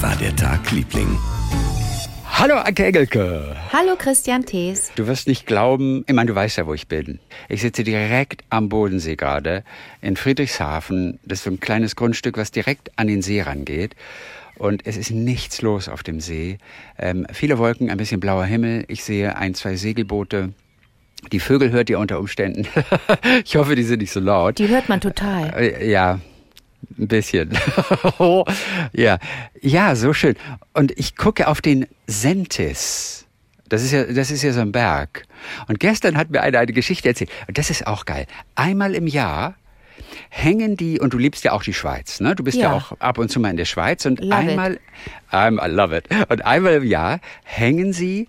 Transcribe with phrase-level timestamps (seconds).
[0.00, 1.18] Wie war der Tag, Liebling?
[2.32, 3.54] Hallo, Anke Engelke.
[3.70, 4.90] Hallo, Christian Thees.
[4.96, 7.18] Du wirst nicht glauben, ich meine, du weißt ja, wo ich bin.
[7.50, 9.62] Ich sitze direkt am Bodensee gerade
[10.00, 11.20] in Friedrichshafen.
[11.22, 13.94] Das ist so ein kleines Grundstück, was direkt an den See rangeht.
[14.56, 16.56] Und es ist nichts los auf dem See.
[16.98, 18.86] Ähm, viele Wolken, ein bisschen blauer Himmel.
[18.88, 20.54] Ich sehe ein, zwei Segelboote.
[21.30, 22.66] Die Vögel hört ihr unter Umständen.
[23.44, 24.58] ich hoffe, die sind nicht so laut.
[24.58, 25.52] Die hört man total.
[25.54, 26.20] Äh, Ja,
[26.98, 27.56] ein bisschen.
[28.92, 29.18] ja.
[29.60, 30.36] ja, so schön.
[30.74, 33.26] Und ich gucke auf den Sentis.
[33.68, 35.24] Das ist ja, das ist ja so ein Berg.
[35.68, 37.30] Und gestern hat mir einer eine Geschichte erzählt.
[37.46, 38.26] Und das ist auch geil.
[38.56, 39.54] Einmal im Jahr
[40.28, 42.34] hängen die, und du liebst ja auch die Schweiz, ne?
[42.34, 42.76] Du bist ja, Ja.
[42.76, 44.48] auch ab und zu mal in der Schweiz und Love it.
[44.50, 44.80] einmal,
[45.30, 46.08] I'm, I love it.
[46.28, 48.26] Und einmal im Jahr hängen sie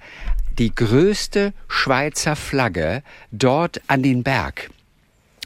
[0.60, 4.70] die größte Schweizer Flagge dort an den Berg.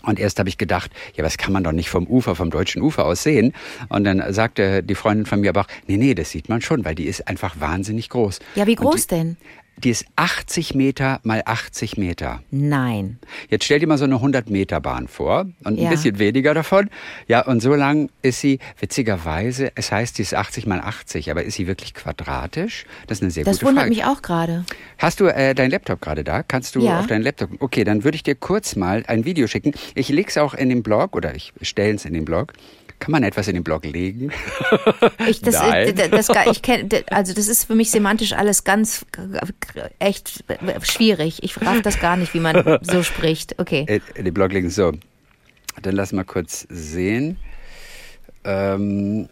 [0.05, 2.82] Und erst habe ich gedacht, ja, was kann man doch nicht vom Ufer, vom deutschen
[2.82, 3.54] Ufer aus sehen.
[3.90, 6.95] Und dann sagte die Freundin von mir aber nee, nee, das sieht man schon, weil
[6.95, 8.40] die ist einfach wahnsinnig groß.
[8.55, 9.38] Ja, wie groß die, denn?
[9.84, 12.42] Die ist 80 Meter mal 80 Meter.
[12.50, 13.20] Nein.
[13.50, 15.90] Jetzt stell dir mal so eine 100 Meter Bahn vor und ein Ja.
[15.90, 16.90] bisschen weniger davon.
[17.28, 21.44] Ja, und so lang ist sie, witzigerweise, es heißt, sie ist 80 mal 80, aber
[21.44, 22.86] ist sie wirklich quadratisch?
[23.08, 23.95] Das ist eine sehr Das gute wundert Frage.
[23.95, 24.64] mich auch gerade.
[24.98, 26.42] Hast du äh, deinen Laptop gerade da?
[26.42, 27.00] Kannst du Ja.
[27.02, 27.50] auf deinen Laptop?
[27.60, 29.73] Okay, dann würde ich dir kurz mal ein Video schicken.
[29.94, 32.54] Ich leg's auch in den Blog oder ich stelle es in den Blog.
[33.00, 34.32] Kann man etwas in den Blog legen?
[35.28, 35.94] Ich, das, Nein.
[35.96, 39.06] das, das, ich kenn, also das ist für mich semantisch alles ganz
[40.00, 40.44] echt
[40.84, 41.44] schwierig.
[41.44, 43.60] Ich raff das gar nicht, wie man so spricht.
[43.60, 43.86] Okay.
[43.88, 44.70] Äh, in den Blog legen.
[44.70, 44.94] So,
[45.82, 47.38] dann lass mal kurz sehen.
[48.44, 49.28] Ähm,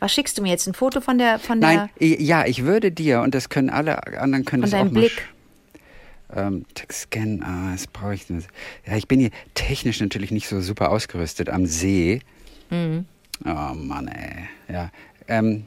[0.00, 0.66] Was schickst du mir jetzt?
[0.68, 3.70] Ein Foto von der von der nein, i- ja, ich würde dir und das können
[3.70, 5.28] alle anderen können von das auch Blick.
[6.34, 8.48] Ähm, Text Scan, ah, das brauche ich nicht.
[8.86, 12.20] Ja, ich bin hier technisch natürlich nicht so super ausgerüstet am See.
[12.70, 13.06] Mhm.
[13.44, 14.48] Oh Mann, ey.
[14.72, 14.90] Ja.
[15.28, 15.64] Ähm,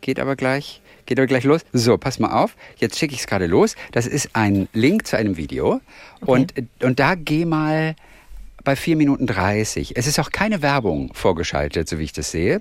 [0.00, 0.80] geht aber gleich.
[1.06, 1.62] Geht aber gleich los.
[1.72, 2.56] So, pass mal auf.
[2.76, 3.74] Jetzt schicke ich es gerade los.
[3.92, 5.80] Das ist ein Link zu einem Video.
[6.20, 7.96] Und, und da geh mal
[8.62, 9.96] bei 4 Minuten 30.
[9.96, 12.60] Es ist auch keine Werbung vorgeschaltet, so wie ich das sehe.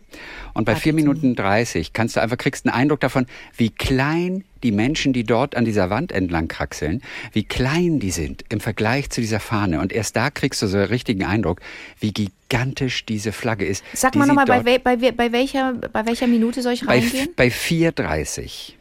[0.53, 3.27] Und bei 4 Minuten 30 kannst du einfach, kriegst einen Eindruck davon,
[3.57, 7.01] wie klein die Menschen, die dort an dieser Wand entlang kraxeln,
[7.33, 9.79] wie klein die sind im Vergleich zu dieser Fahne.
[9.79, 11.61] Und erst da kriegst du so einen richtigen Eindruck,
[11.99, 13.83] wie gigantisch diese Flagge ist.
[13.93, 17.29] Sag mal nochmal, bei, bei, bei, welcher, bei welcher Minute soll ich reingehen?
[17.35, 18.73] bei 4,30.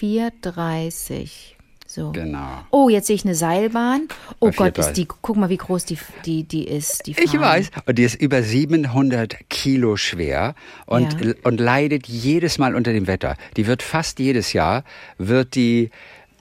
[0.00, 1.59] 4,30.
[1.92, 2.12] So.
[2.12, 2.46] Genau.
[2.70, 4.06] Oh, jetzt sehe ich eine Seilbahn.
[4.38, 4.78] Oh Gott, 4,30.
[4.78, 7.04] ist die, guck mal, wie groß die, die, die ist.
[7.06, 7.40] Die Ich Fahne.
[7.42, 7.70] weiß.
[7.86, 10.54] Und die ist über 700 Kilo schwer
[10.86, 11.32] und, Ja.
[11.42, 13.34] und leidet jedes Mal unter dem Wetter.
[13.56, 14.84] Die wird fast jedes Jahr,
[15.18, 15.90] wird die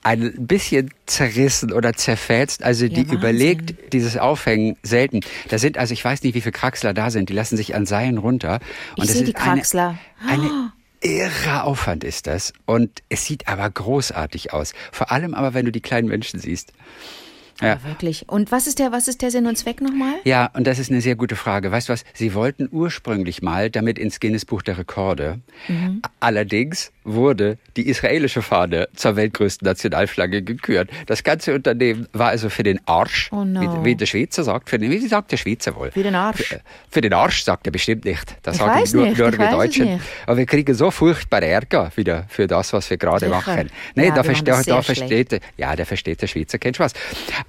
[0.04, 2.62] ein bisschen zerrissen oder zerfetzt.
[2.64, 3.18] Also die Wahnsinn.
[3.18, 5.22] überlegt dieses Aufhängen selten.
[5.50, 7.30] Da sind, also ich weiß nicht, wie viele Kraxler da sind.
[7.30, 8.60] Die lassen sich an Seilen runter.
[8.98, 9.98] Und Ich das sehe die Kraxler.
[10.26, 10.72] Eine, eine
[11.02, 12.54] irrer Aufwand ist das.
[12.66, 14.74] Und es sieht aber großartig aus.
[14.92, 16.74] Vor allem aber, wenn du die kleinen Menschen siehst.
[17.62, 17.84] Ja.
[17.84, 18.28] Wirklich.
[18.30, 20.14] Und was ist der, was ist der Sinn und Zweck nochmal?
[20.24, 21.72] Ja, und das ist eine sehr gute Frage.
[21.72, 22.04] Weißt du was?
[22.14, 25.40] Sie wollten ursprünglich mal damit ins Guinness Buch der Rekorde.
[25.68, 26.02] Mhm.
[26.20, 30.90] Allerdings wurde die israelische Fahne zur weltgrößten Nationalflagge gekürt.
[31.08, 33.62] Das ganze Unternehmen war also für den Arsch, Oh no.
[33.84, 34.70] wie, wie der Schweizer sagt.
[34.70, 35.92] Für den, wie sagt der Schweizer wohl?
[35.92, 36.44] Für den Arsch.
[36.44, 38.36] Für, für den Arsch sagt er bestimmt nicht.
[38.44, 40.00] Das Ich sagen nur, nicht, nur wir Deutschen.
[40.28, 43.32] Aber wir kriegen so furchtbar Ärger wieder für das, was wir gerade Sicher.
[43.32, 43.70] machen.
[43.96, 46.94] Nee, Ja, da, versteht, da versteht, der- ja, der versteht der Schweizer keinen Spaß.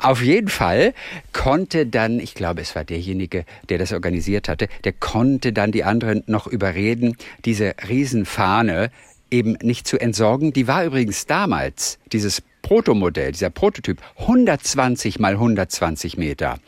[0.02, 0.94] Auf jeden Fall
[1.32, 5.84] konnte dann, ich glaube, es war derjenige, der das organisiert hatte, der konnte dann die
[5.84, 8.90] anderen noch überreden, diese Riesenfahne
[9.30, 10.52] eben nicht zu entsorgen.
[10.52, 16.58] Die war übrigens damals, dieses Protomodell, dieser Prototyp, 120 mal 120 Meter.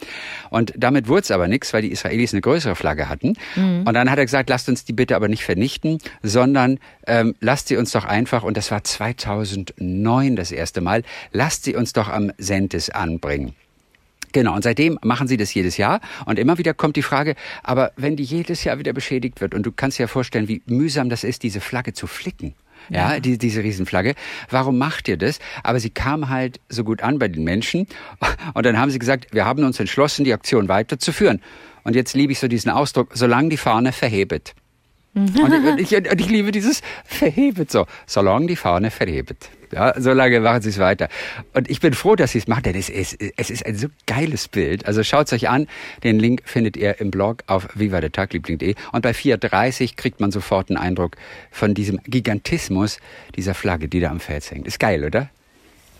[0.50, 3.34] Und damit wurde es aber nichts, weil die Israelis eine größere Flagge hatten.
[3.86, 7.68] Und dann hat er gesagt, lasst uns die bitte aber nicht vernichten, sondern ähm, lasst
[7.68, 12.08] sie uns doch einfach, und das war 2009 das erste Mal, lasst sie uns doch
[12.08, 13.54] am Sentis anbringen.
[14.32, 17.92] Genau, und seitdem machen sie das jedes Jahr und immer wieder kommt die Frage, aber
[17.96, 21.10] wenn die jedes Jahr wieder beschädigt wird und du kannst dir ja vorstellen, wie mühsam
[21.10, 22.54] das ist, diese Flagge zu flicken.
[22.90, 24.14] Ja, die, diese Riesenflagge.
[24.50, 25.38] Warum macht ihr das?
[25.62, 27.86] Aber sie kam halt so gut an bei den Menschen.
[28.54, 31.40] Und dann haben sie gesagt, wir haben uns entschlossen, die Aktion weiterzuführen.
[31.84, 34.54] Und jetzt liebe ich so diesen Ausdruck, solange die Fahne verhebet.
[35.14, 37.86] Und ich, und ich liebe dieses Verhebet so.
[38.06, 39.50] Solange die Fahne verhebet.
[39.70, 41.08] Ja, solange machen sie es weiter.
[41.54, 43.88] Und ich bin froh, dass sie es machen, denn es ist, es ist ein so
[44.06, 44.86] geiles Bild.
[44.86, 45.66] Also schaut es euch an.
[46.02, 48.74] Den Link findet ihr im Blog auf vivadetagliebling.de.
[48.92, 51.16] Und bei 4.30 kriegt man sofort einen Eindruck
[51.50, 52.98] von diesem Gigantismus
[53.36, 54.66] dieser Flagge, die da am Fels hängt.
[54.66, 55.28] Ist geil, oder?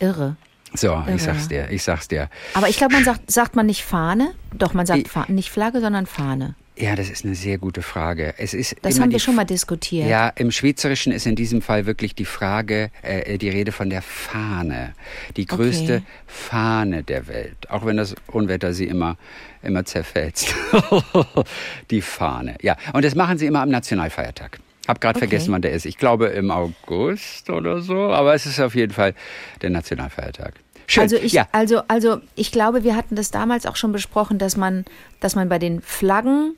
[0.00, 0.36] Irre.
[0.74, 1.12] So, Irre.
[1.16, 2.28] ich sag's dir, ich sag's dir.
[2.54, 4.32] Aber ich glaube, man sagt, sagt man nicht Fahne?
[4.54, 6.54] Doch, man sagt Ich- Fa nicht Flagge, sondern Fahne.
[6.74, 8.34] Ja, das ist eine sehr gute Frage.
[8.38, 10.08] Es ist das haben wir schon mal diskutiert.
[10.08, 14.00] Ja, im Schweizerischen ist in diesem Fall wirklich die Frage, äh, die Rede von der
[14.00, 14.94] Fahne.
[15.36, 16.02] Die größte Okay.
[16.26, 17.69] Fahne der Welt.
[17.69, 19.19] Auch wenn das Unwetter sie immer,
[19.62, 20.54] immer zerfetzt.
[21.90, 22.56] die Fahne.
[22.62, 24.58] Ja, und das machen sie immer am Nationalfeiertag.
[24.88, 25.28] Hab gerade Okay.
[25.28, 25.84] vergessen, wann der ist.
[25.84, 29.14] Ich glaube im August oder so, aber es ist auf jeden Fall
[29.60, 30.54] der Nationalfeiertag.
[30.86, 31.02] Schön.
[31.02, 34.56] Also ich, ja, also, also ich glaube, wir hatten das damals auch schon besprochen, dass
[34.56, 34.84] man,
[35.20, 36.56] dass man bei den Flaggen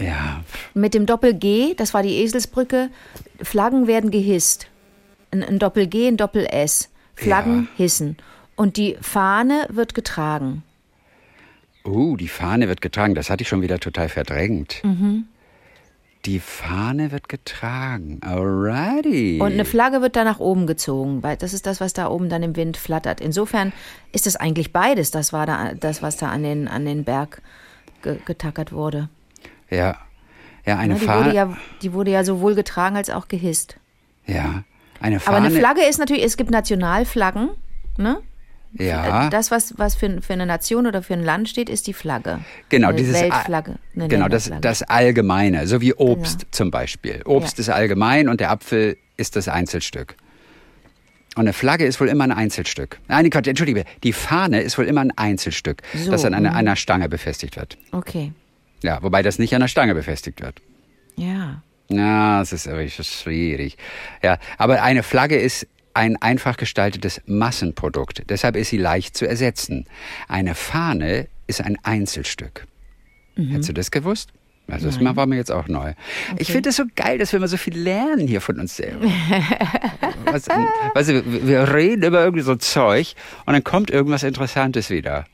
[0.00, 0.42] ja,
[0.74, 2.90] mit dem Doppel G, das war die Eselsbrücke,
[3.42, 4.68] Flaggen werden gehisst.
[5.30, 6.88] Ein, ein Doppel G, ein Doppel S.
[7.14, 8.16] Flaggen hissen.
[8.54, 10.62] Und die Fahne wird getragen.
[11.84, 13.14] Uh, die Fahne wird getragen.
[13.14, 14.82] Das hatte ich schon wieder total verdrängt.
[16.24, 18.20] Die Fahne wird getragen.
[18.22, 19.38] Alrighty.
[19.40, 22.28] Und eine Flagge wird da nach oben gezogen, weil das ist das, was da oben
[22.28, 23.20] dann im Wind flattert.
[23.20, 23.72] Insofern
[24.12, 27.42] ist es eigentlich beides, das war da das, was da an den, an den Berg
[28.02, 29.08] ge, getackert wurde.
[29.70, 29.96] Ja.
[30.66, 31.24] Ja, eine Ne, die, Fahne.
[31.26, 33.76] wurde ja, die wurde ja sowohl getragen als auch gehisst.
[34.26, 34.64] ja.
[35.00, 35.46] Eine Aber Fahne.
[35.46, 37.50] eine Flagge ist natürlich, es gibt Nationalflaggen,
[37.98, 38.18] ne?
[38.72, 39.30] Ja.
[39.30, 42.40] Das, was, was für, für eine Nation oder für ein Land steht, ist die Flagge.
[42.68, 43.76] Genau, eine dieses Weltflagge.
[43.94, 46.48] Genau, das, das Allgemeine, so wie Obst Genau.
[46.50, 47.22] zum Beispiel.
[47.26, 47.62] Obst Ja.
[47.62, 50.16] ist allgemein und der Apfel ist das Einzelstück.
[51.36, 52.98] Und eine Flagge ist wohl immer ein Einzelstück.
[53.06, 56.56] Nein, Gott, entschuldige, die Fahne ist wohl immer ein Einzelstück, So, das an einer, mhm.
[56.56, 57.78] einer Stange befestigt wird.
[57.92, 58.32] Okay.
[58.82, 60.60] Ja, wobei das nicht an der Stange befestigt wird.
[61.16, 61.62] Ja.
[61.90, 63.76] Ja, es ist wirklich schwierig.
[64.22, 68.22] Ja, aber eine Flagge ist ein einfach gestaltetes Massenprodukt.
[68.28, 69.86] Deshalb ist sie leicht zu ersetzen.
[70.28, 72.66] Eine Fahne ist ein Einzelstück.
[73.36, 74.30] Hättest du das gewusst?
[74.70, 75.94] Also das war mir jetzt auch neu.
[76.36, 79.06] Ich finde es so geil, dass wir immer so viel lernen hier von uns selber.
[80.26, 80.46] was,
[81.08, 83.14] wir- wir reden über irgendwie so Zeug
[83.46, 85.24] und dann kommt irgendwas Interessantes wieder.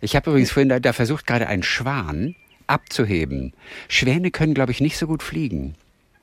[0.00, 2.34] Ich habe übrigens vorhin da, da versucht, gerade einen Schwan
[2.70, 3.52] abzuheben.
[3.88, 5.74] Schwäne können, glaube ich, nicht so gut fliegen.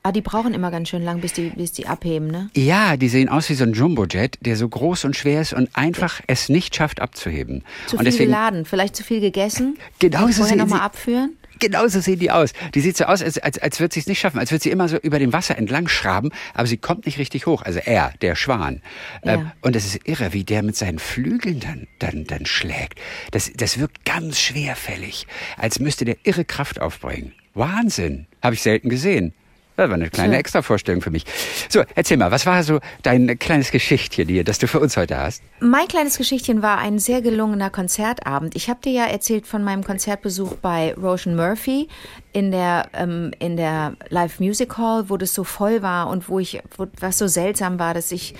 [0.04, 2.50] Ah, die brauchen immer ganz schön lang, bis die, bis die abheben, ne?
[2.56, 5.68] Ja, die sehen aus wie so ein Jumbojet, der so groß und schwer ist und
[5.74, 7.64] einfach es nicht schafft abzuheben.
[7.86, 9.76] Zu und viel deswegen, geladen, vielleicht zu viel gegessen.
[9.98, 11.36] Genau so vorher sehen nochmal abführen.
[11.58, 12.52] Genauso sehen die aus.
[12.74, 14.70] Die sieht so aus, als, als, als würde sie es nicht schaffen, als würde sie
[14.70, 17.62] immer so über dem Wasser entlang schraben, aber sie kommt nicht richtig hoch.
[17.62, 18.82] Also er, der Schwan.
[19.24, 19.34] Ja.
[19.34, 23.00] Ähm, und es ist irre, wie der mit seinen Flügeln dann, dann, dann schlägt.
[23.30, 25.26] Das, das wirkt ganz schwerfällig,
[25.56, 27.32] als müsste der irre Kraft aufbringen.
[27.54, 28.26] Wahnsinn.
[28.42, 29.34] Habe ich selten gesehen.
[29.78, 30.40] Das war eine kleine Tja.
[30.40, 31.24] Extravorstellung für mich.
[31.68, 35.16] So, erzähl mal, was war so dein kleines Geschichtchen hier, das du für uns heute
[35.16, 35.40] hast?
[35.60, 38.56] Mein kleines Geschichtchen war ein sehr gelungener Konzertabend.
[38.56, 41.86] Ich habe dir ja erzählt von meinem Konzertbesuch bei Roshan Murphy
[42.32, 46.40] in der, ähm, in der Live Music Hall, wo das so voll war und wo
[46.40, 48.34] ich, wo, was so seltsam war, dass ich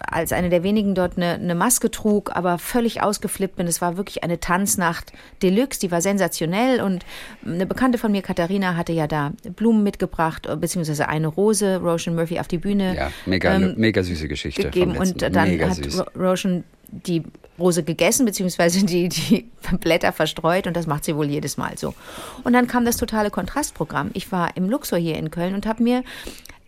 [0.00, 3.66] als eine der wenigen dort eine, eine Maske trug, aber völlig ausgeflippt bin.
[3.66, 5.12] Es war wirklich eine Tanznacht
[5.42, 7.04] Deluxe, die war sensationell und
[7.44, 12.14] eine Bekannte von mir, Katharina, hatte ja da Blumen mitgebracht, äh, beziehungsweise eine Rose, Roshan
[12.14, 14.64] Murphy auf die Bühne Ja, mega, ähm, mega süße Geschichte.
[14.64, 16.04] gegeben und dann mega hat süß.
[16.16, 17.22] Roshan die
[17.58, 19.50] Rose gegessen, beziehungsweise die, die
[19.80, 21.94] Blätter verstreut und das macht sie wohl jedes Mal so.
[22.42, 24.10] Und dann kam das totale Kontrastprogramm.
[24.14, 26.02] Ich war im Luxor hier in Köln und habe mir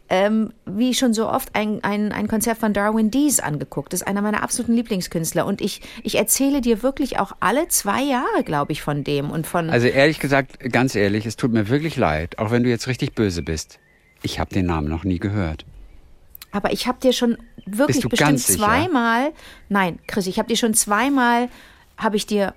[0.08, 3.92] ähm, wie schon so oft ein, ein, ein Konzert von Darwin Dees angeguckt.
[3.92, 5.46] Das ist einer meiner absoluten Lieblingskünstler.
[5.46, 9.30] Und ich, ich erzähle dir wirklich auch alle zwei Jahre, glaube ich, von dem.
[9.30, 12.70] Und von Also ehrlich gesagt, ganz ehrlich, es tut mir wirklich leid, auch wenn du
[12.70, 13.78] jetzt richtig böse bist.
[14.22, 15.64] Ich habe den Namen noch nie gehört.
[16.52, 19.32] Aber ich habe dir schon wirklich bestimmt zweimal,
[19.68, 21.48] nein, Chris, ich habe dir schon zweimal,
[21.98, 22.54] habe ich dir,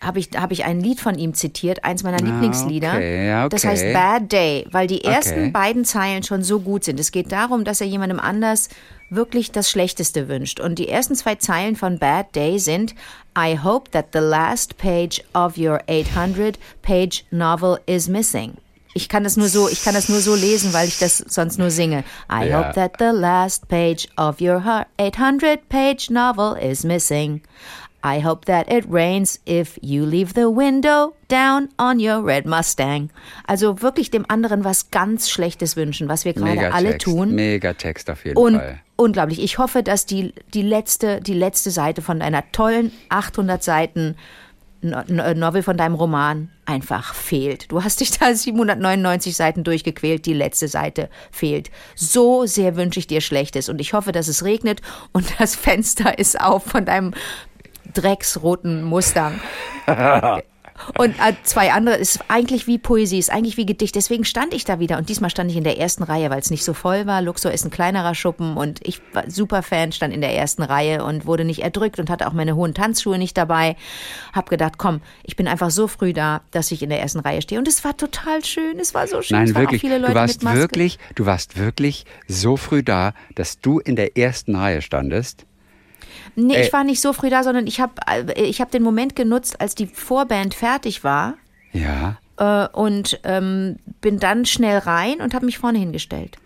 [0.00, 2.92] habe ich, habe ich ein Lied von ihm zitiert, eins meiner Lieblingslieder.
[2.92, 3.68] Ah, okay, ja, Das okay.
[3.72, 5.50] heißt Bad Day, weil die ersten Okay.
[5.50, 6.98] beiden Zeilen schon so gut sind.
[6.98, 8.68] Es geht darum, dass er jemandem anders
[9.08, 10.58] wirklich das Schlechteste wünscht.
[10.58, 12.94] Und die ersten zwei Zeilen von Bad Day sind
[13.38, 18.54] I hope that the last page of your 800 page novel is missing.
[18.94, 21.58] Ich kann das nur so, ich kann das nur so lesen, weil ich das sonst
[21.58, 22.04] nur singe.
[22.30, 22.58] I Ja.
[22.58, 24.62] hope that the last page of your
[24.98, 27.40] 800 page novel is missing.
[28.04, 33.10] I hope that it rains if you leave the window down on your red Mustang.
[33.46, 37.34] Also wirklich dem anderen was ganz Schlechtes wünschen, was wir gerade alle tun.
[37.34, 38.80] Megatext auf jeden Und Fall.
[38.96, 39.40] unglaublich.
[39.42, 44.16] Ich hoffe, dass die, die, letzte, die letzte Seite von deiner tollen 800 Seiten
[44.84, 47.70] No- No- Novel von deinem Roman einfach fehlt.
[47.70, 51.70] Du hast dich da 799 Seiten durchgequält, die letzte Seite fehlt.
[51.94, 54.80] So sehr wünsche ich dir Schlechtes und ich hoffe, dass es regnet
[55.12, 57.14] und das Fenster ist auf von deinem
[57.92, 59.40] drecksroten Mustang.
[60.98, 63.94] Und äh, zwei andere, ist eigentlich wie Poesie, ist eigentlich wie Gedicht.
[63.94, 64.98] Deswegen stand ich da wieder.
[64.98, 67.22] Und diesmal stand ich in der ersten Reihe, weil es nicht so voll war.
[67.22, 71.04] Luxor ist ein kleinerer Schuppen und ich war super Fan, stand in der ersten Reihe
[71.04, 73.76] und wurde nicht erdrückt und hatte auch meine hohen Tanzschuhe nicht dabei.
[74.32, 77.42] Hab gedacht, komm, ich bin einfach so früh da, dass ich in der ersten Reihe
[77.42, 77.58] stehe.
[77.58, 78.78] Und es war total schön.
[78.78, 79.36] Es war so schön.
[79.36, 79.80] Nein, es waren wirklich.
[79.80, 84.16] Viele Leute du warst wirklich, du warst wirklich so früh da, dass du in der
[84.16, 85.46] ersten Reihe standest.
[86.36, 87.92] Nee, Äh, ich war nicht so früh da, sondern ich habe
[88.36, 91.34] ich hab den Moment genutzt, als die Vorband fertig war
[91.72, 92.18] Ja.
[92.38, 96.36] äh, und ähm, bin dann schnell rein und habe mich vorne hingestellt.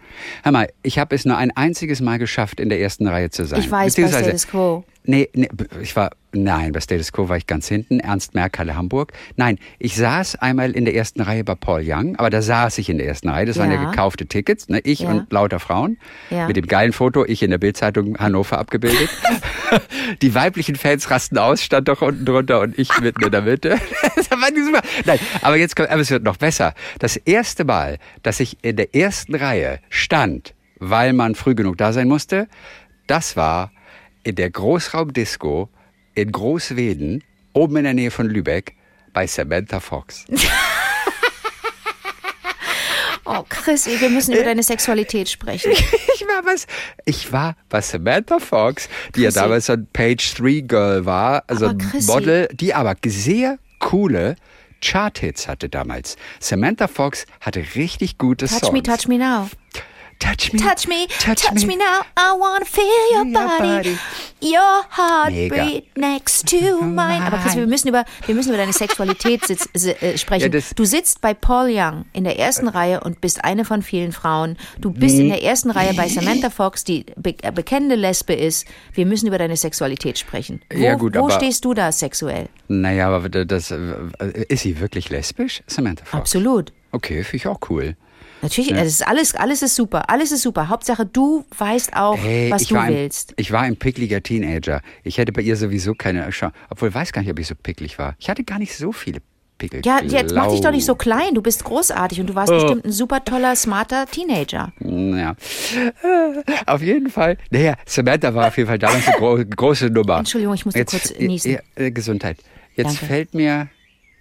[0.42, 3.44] Hör mal, ich habe es nur ein einziges Mal geschafft, in der ersten Reihe zu
[3.44, 3.60] sein.
[3.60, 4.84] Ich weiß, bei Status Quo.
[5.04, 5.48] Nee, nee,
[5.82, 9.12] ich war, nein, bei Status Quo war ich ganz hinten, Ernst Merkel Hamburg.
[9.36, 12.88] Nein, ich saß einmal in der ersten Reihe bei Paul Young, aber da saß ich
[12.88, 13.90] in der ersten Reihe, das waren ja Ja.
[13.90, 14.80] gekaufte Tickets, ne?
[14.84, 15.10] ich Ja.
[15.10, 15.98] und lauter Frauen,
[16.30, 16.46] Ja.
[16.46, 19.08] mit dem geilen Foto, ich in der Bildzeitung Hannover abgebildet.
[20.22, 23.78] Die weiblichen Fans rasten aus, stand doch unten drunter und ich mitten in der Mitte.
[25.04, 26.74] Nein, aber jetzt kommt, aber es wird noch besser.
[26.98, 31.92] Das erste Mal, dass ich in der ersten Reihe stand, weil man früh genug da
[31.92, 32.48] sein musste,
[33.06, 33.72] das war
[34.22, 35.68] in der Großraumdisco
[36.16, 38.74] in Großweden, oben in der Nähe von Lübeck,
[39.12, 40.24] bei Samantha Fox.
[43.28, 45.72] Oh, Chris, wir müssen über deine Sexualität sprechen.
[46.18, 46.66] Ich war was,
[47.04, 49.40] ich war bei Samantha Fox, die ja Chrissy.
[49.40, 51.78] damals so ein Page 3 Girl war, also ein.
[52.06, 54.36] Model, die aber sehr coole
[54.80, 56.16] Chart-Hits hatte damals.
[56.40, 58.72] Samantha Fox hatte richtig gute Touch Songs.
[58.72, 59.48] me, touch me now.
[60.18, 61.76] Touch me, Touch me, touch, me.
[61.76, 62.00] now.
[62.16, 63.98] I wanna feel your Feel your body, body.
[64.40, 65.64] your heart Mega.
[65.64, 67.22] beat next to mine.
[67.22, 70.50] Aber Chris, wir müssen über, wir müssen über deine Sexualität sitz, si- äh, sprechen.
[70.52, 74.12] Ja, du sitzt bei Paul Young in der ersten Reihe und bist eine von vielen
[74.12, 74.56] Frauen.
[74.78, 78.66] Du bist in der ersten Reihe bei Samantha Fox, die be äh, bekennende Lesbe ist.
[78.94, 80.62] Wir müssen über deine Sexualität sprechen.
[80.72, 82.48] Wo, Ja, gut, wo aber- stehst du da sexuell?
[82.68, 83.76] Naja, aber das, äh,
[84.48, 86.14] ist sie wirklich lesbisch, Samantha Fox?
[86.20, 86.72] Absolut.
[86.92, 87.96] Okay, finde ich auch cool.
[88.42, 90.68] Natürlich, es ist alles, alles ist super, alles ist super.
[90.68, 93.30] Hauptsache, du weißt auch, Hey, was ich du war willst.
[93.30, 94.82] Ein, ich war ein pickliger Teenager.
[95.04, 96.54] Ich hätte bei ihr sowieso keine Chance.
[96.70, 98.14] Obwohl, ich weiß gar nicht, ob ich so picklig war.
[98.18, 99.20] Ich hatte gar nicht so viele
[99.58, 99.80] Pickel.
[99.86, 101.34] Ja, jetzt mach dich doch nicht so klein.
[101.34, 102.36] Du bist großartig und du Oh.
[102.36, 104.70] warst bestimmt ein super toller, smarter Teenager.
[104.80, 105.34] Ja.
[106.66, 107.38] Auf jeden Fall.
[107.50, 110.18] Naja, Samantha war auf jeden Fall damals eine gro große Nummer.
[110.18, 111.58] Entschuldigung, ich musste kurz äh, niesen.
[111.76, 112.36] Gesundheit.
[112.74, 113.06] Jetzt Danke.
[113.06, 113.68] fällt mir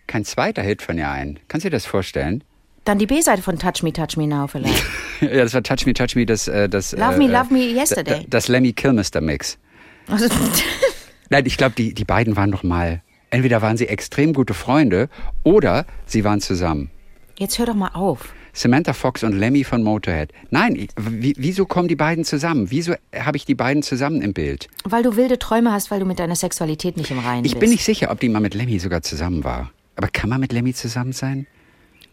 [0.07, 1.39] kein zweiter Hit von ihr ein.
[1.49, 2.43] Kannst du dir das vorstellen?
[2.85, 4.83] Dann die B-Seite von Touch Me, Touch Me Now vielleicht.
[5.21, 6.47] ja, das war Touch Me, Touch Me, das...
[6.47, 8.19] äh, das Love äh, Me, Love Me äh, Yesterday.
[8.21, 9.57] d- Das Lemmy Kilmister Mix.
[10.07, 10.27] Also,
[11.29, 13.01] Nein, ich glaube, die, die beiden waren noch mal...
[13.31, 15.09] Entweder waren sie extrem gute Freunde
[15.43, 16.89] oder sie waren zusammen.
[17.37, 18.33] jetzt hör doch mal auf.
[18.53, 20.31] Samantha Fox und Lemmy von Motorhead.
[20.51, 22.69] Nein, ich- wie, wieso kommen die beiden zusammen?
[22.69, 24.67] Wieso habe ich die beiden zusammen im Bild?
[24.85, 27.59] Weil du wilde Träume hast, weil du mit deiner Sexualität nicht im Reinen Ich bist.
[27.61, 29.71] bin nicht sicher, ob die mal mit Lemmy sogar zusammen war.
[29.97, 31.47] Aber kann man mit Lemmy zusammen sein?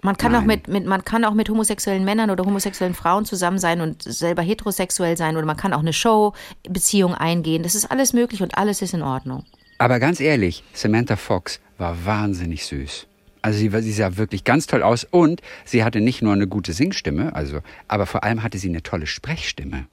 [0.04, 3.58] Man kann, auch mit, mit, man kann auch mit homosexuellen Männern oder homosexuellen Frauen zusammen
[3.58, 7.62] sein und selber heterosexuell sein oder man kann auch eine Show-Beziehung eingehen.
[7.62, 9.44] Das ist alles möglich und alles ist in Ordnung.
[9.78, 13.06] Aber ganz ehrlich, Samantha Fox war wahnsinnig süß.
[13.42, 16.48] Also sie, war- sie sah wirklich ganz toll aus und sie hatte nicht nur eine
[16.48, 19.86] gute Singstimme, also, aber vor allem hatte sie eine tolle Sprechstimme.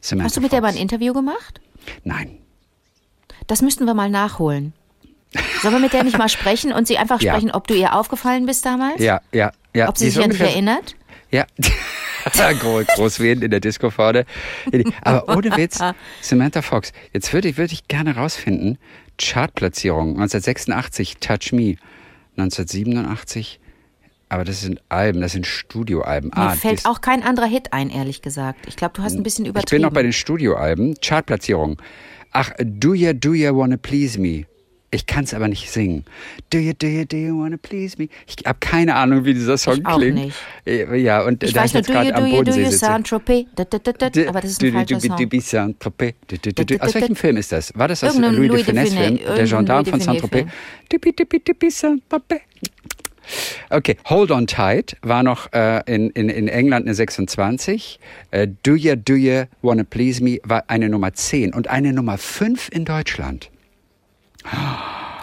[0.00, 0.76] Samantha Hast du mit der mal Fox.
[0.78, 1.60] ein Interview gemacht?
[2.04, 2.38] Nein.
[3.48, 4.74] Das müssten wir mal nachholen.
[5.62, 7.32] Sollen wir mit der nicht mal sprechen und sie einfach Ja.
[7.34, 9.00] sprechen, ob du ihr aufgefallen bist damals?
[9.02, 9.88] Ja, ja, ja.
[9.88, 10.96] Ob sie sich an dich ungefähr- erinnert?
[11.30, 11.46] Ja.
[12.60, 14.24] Groß, Großweden in der Disco vorne.
[15.02, 15.78] Aber ohne Witz,
[16.22, 16.92] Samantha Fox.
[17.12, 18.78] Jetzt würde ich, würde ich gerne rausfinden,
[19.18, 21.76] Chartplatzierung 1986, Touch Me.
[22.36, 23.60] 1987,
[24.28, 26.30] aber das sind Alben, das sind Studioalben.
[26.34, 28.66] Mir Ah, fällt auch kein anderer Hit ein, ehrlich gesagt.
[28.66, 29.82] Ich glaube, du hast ein bisschen ich bin übertrieben.
[29.82, 30.94] noch bei den Studioalben.
[31.00, 31.80] Chartplatzierung.
[32.32, 34.44] Ach, Do Ya, Do Ya Wanna Please Me.
[34.94, 36.04] Ich kann es aber nicht singen.
[36.50, 38.08] Do you, do you, do you wanna please me?
[38.28, 40.14] Ich habe keine Ahnung, wie dieser Song Ich auch klingt.
[40.26, 40.36] nicht.
[40.66, 42.42] Äh, Ja, und ich da weiß ich nur, jetzt do you, gerade do am you,
[42.44, 42.70] do you.
[42.70, 43.46] Saint-Tropez.
[44.28, 45.16] Aber das ist ein falscher Song.
[46.80, 47.72] Aus welchem Film ist das?
[47.74, 49.18] War das aus Louis, Louis de Finesse-Film?
[49.36, 50.46] Der Gendarme von Saint-Tropez?
[53.70, 57.98] Okay, Hold on Tight war noch äh, in, in, in England eine 26.
[58.30, 62.18] Äh, Do Ya, Do Ya Wanna Please Me war eine Nummer 10 und eine Nummer
[62.18, 63.50] 5 in Deutschland.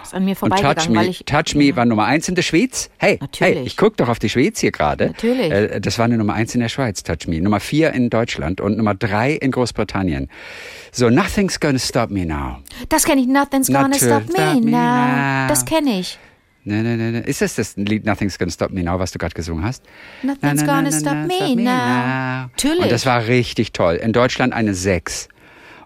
[0.02, 1.24] Ist an mir Und vorbeigegangen, Touch Me, ich.
[1.24, 2.90] Touch Me war Nummer 1 in der Schweiz.
[2.98, 3.56] Hey, Natürlich.
[3.56, 5.06] hey ich gucke doch auf die Schweiz hier gerade.
[5.08, 5.50] Natürlich.
[5.50, 7.40] Äh, das war eine Nummer 1 in der Schweiz, Touch Me.
[7.40, 10.28] Nummer 4 in Deutschland und Nummer 3 in Großbritannien.
[10.90, 12.58] So, Nothing's Gonna Stop Me Now.
[12.88, 13.28] Das kenne ich.
[13.28, 14.02] Nothing's gonna Natürlich.
[14.02, 14.78] stop me Stop me now.
[15.42, 15.48] now.
[15.48, 16.18] Das kenne ich.
[16.64, 17.20] Ne, ne, ne, ne.
[17.20, 19.82] Ist das das Lied Nothing's Gonna Stop Me Now, was du gerade gesungen hast?
[20.22, 22.48] Nothing's gonna stop me now.
[22.52, 22.82] Natürlich.
[22.82, 23.94] Und das war richtig toll.
[23.96, 25.28] In Deutschland eine 6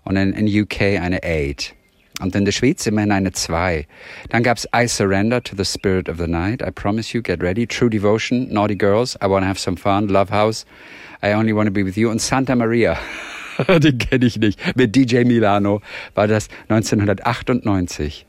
[0.04, 1.74] und in, in UK eine 8.
[2.20, 3.86] Und in der Schweiz immerhin eine 2.
[4.30, 7.42] Dann gab es I Surrender to the Spirit of the Night, I Promise You, Get
[7.42, 10.64] Ready, True Devotion, Naughty Girls, I Wanna Have Some Fun, Love House,
[11.22, 12.98] I Only Wanna Be With You und Santa Maria.
[13.68, 14.76] Den kenne ich nicht.
[14.76, 15.82] Mit DJ Milano
[16.14, 18.26] war das 1998.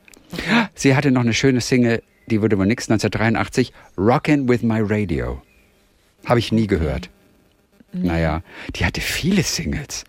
[0.76, 5.42] Sie hatte noch eine schöne Single, die wurde wohl nix, 1983, Rockin' With My Radio.
[6.26, 7.10] Habe ich nie gehört.
[7.94, 8.08] Nee.
[8.08, 8.42] Naja,
[8.76, 10.04] die hatte viele Singles.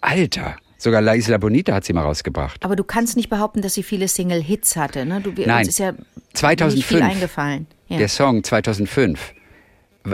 [0.00, 0.56] Alter.
[0.86, 2.64] Sogar La Isla Bonita hat sie mal rausgebracht.
[2.64, 5.04] Aber du kannst nicht behaupten, dass sie viele Single-Hits hatte.
[5.04, 5.20] Ne?
[5.20, 5.94] Du, Nein, ist ja
[6.34, 6.76] 2005.
[6.76, 7.66] Nicht viel eingefallen.
[7.88, 7.98] Ja.
[7.98, 9.34] Der Song 2005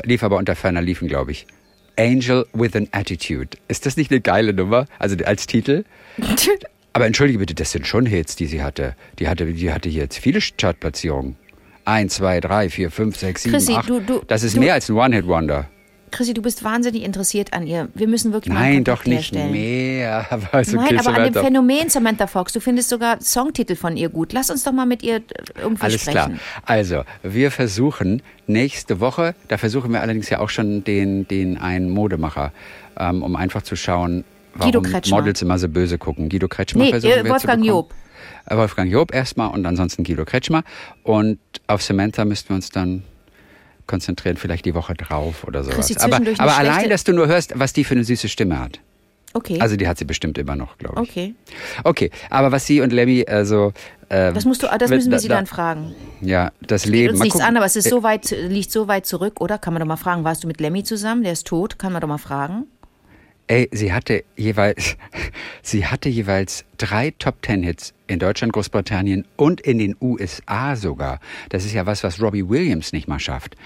[0.04, 1.46] lief aber unter ferner Liefen, glaube ich.
[1.98, 3.58] Angel with an Attitude.
[3.68, 4.86] Ist das nicht eine geile Nummer?
[4.98, 5.84] Also als Titel?
[6.94, 8.96] aber entschuldige bitte, das sind schon Hits, die sie hatte.
[9.18, 11.36] Die hatte, die hatte jetzt viele Chartplatzierungen.
[11.84, 13.90] Eins, zwei, drei, vier, fünf, sechs, sieben, Chrissy, acht.
[13.90, 15.68] Du, du, das ist mehr als ein One-Hit-Wonder.
[16.12, 17.88] Chrissy, du bist wahnsinnig interessiert an ihr.
[17.94, 19.50] Wir müssen wirklich Nein, mal doch nicht herstellen.
[19.50, 20.26] mehr.
[20.30, 21.22] Aber okay, Nein, aber Samantha.
[21.22, 24.32] an dem Phänomen Samantha Fox, du findest sogar Songtitel von ihr gut.
[24.32, 25.22] Lass uns doch mal mit ihr
[25.60, 26.12] irgendwie Alles sprechen.
[26.12, 26.30] klar.
[26.64, 31.90] Also, wir versuchen nächste Woche, da versuchen wir allerdings ja auch schon den, den einen
[31.90, 32.52] Modemacher,
[32.98, 36.28] ähm, um einfach zu schauen, warum Models immer so böse gucken.
[36.28, 37.94] Guido Kretschmer nee, versuchen äh, wir Wolfgang zu Job.
[38.46, 40.62] Äh, Wolfgang Job erstmal und ansonsten Guido Kretschmer.
[41.02, 43.02] Und auf Samantha müssten wir uns dann
[43.86, 45.96] konzentrieren, vielleicht die Woche drauf oder sowas.
[45.98, 48.80] Aber, aber allein, dass du nur hörst, was die für eine süße Stimme hat.
[49.34, 49.58] Okay.
[49.60, 51.08] Also die hat sie bestimmt immer noch, glaube ich.
[51.08, 51.34] okay.
[51.84, 53.72] Okay, aber was sie und Lemmy, also
[54.10, 55.94] ähm, Das, musst du, das wird- müssen wir da- sie da- dann fragen.
[56.20, 57.14] Ja, das Leben.
[57.14, 59.56] uns nichts an, aber es ist Äh, so weit, liegt so weit zurück, oder?
[59.56, 61.22] Kann man doch mal fragen, warst du mit Lemmy zusammen?
[61.22, 62.64] Der ist tot, kann man doch mal fragen.
[63.48, 64.96] Ey, sie hatte jeweils,
[65.62, 71.20] sie hatte jeweils drei Top Ten Hits in Deutschland, Großbritannien und in den USA sogar.
[71.50, 73.56] Das ist ja was, was Robbie Williams nicht mal schafft,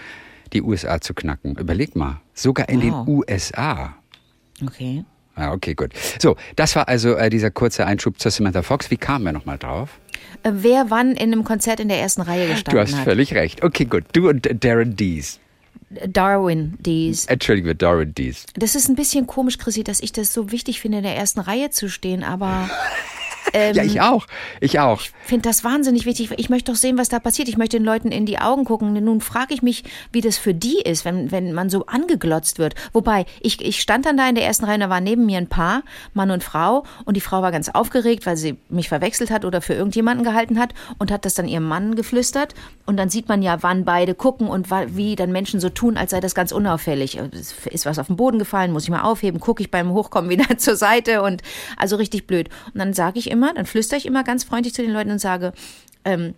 [0.53, 1.57] die USA zu knacken.
[1.57, 3.05] Überleg mal, sogar in Wow.
[3.07, 3.95] den USA.
[4.63, 5.05] Okay.
[5.39, 5.93] Ja, okay, gut.
[6.19, 8.91] So, das war also äh, dieser kurze Einschub zu Samantha Fox.
[8.91, 10.01] Wie kamen wir nochmal drauf?
[10.43, 13.05] Äh, wer wann in einem Konzert in der ersten Reihe gestanden Du hast hat?
[13.05, 13.63] völlig recht.
[13.63, 14.05] Okay, gut.
[14.15, 15.39] Du und Darren Dees.
[16.07, 17.27] Darwin Dees.
[17.27, 18.47] Entschuldige, Darren Dees.
[18.55, 21.41] Das ist ein bisschen komisch, Chrissy, dass ich das so wichtig finde, in der ersten
[21.41, 22.69] Reihe zu stehen, aber
[23.53, 24.27] ähm, Ja, ich auch.
[24.61, 25.01] Ich auch.
[25.25, 26.31] finde das wahnsinnig wichtig.
[26.37, 27.49] Ich möchte doch sehen, was da passiert.
[27.49, 28.93] Ich möchte den Leuten in die Augen gucken.
[28.93, 32.75] Nun frage ich mich, wie das für die ist, wenn, wenn man so angeglotzt wird.
[32.93, 35.49] Wobei, ich, ich stand dann da in der ersten Reihe, da war neben mir ein
[35.49, 35.83] Paar,
[36.15, 39.61] Mann und Frau, und die Frau war ganz aufgeregt, weil sie mich verwechselt hat oder
[39.61, 42.55] für irgendjemanden gehalten hat und hat das dann ihrem Mann geflüstert.
[42.87, 46.11] Und dann sieht man ja, wann beide gucken und wie dann Menschen so tun, als
[46.11, 47.17] sei das ganz unauffällig.
[47.71, 50.59] Ist was auf den Boden gefallen, muss ich mal aufheben, gucke ich beim Hochkommen wieder
[50.59, 51.43] zur Seite und
[51.77, 52.49] also richtig blöd.
[52.73, 55.21] Und dann sage ich immer, dann flüstere ich immer ganz freundlich zu den Leuten und
[55.21, 55.53] sage,
[56.05, 56.35] ähm,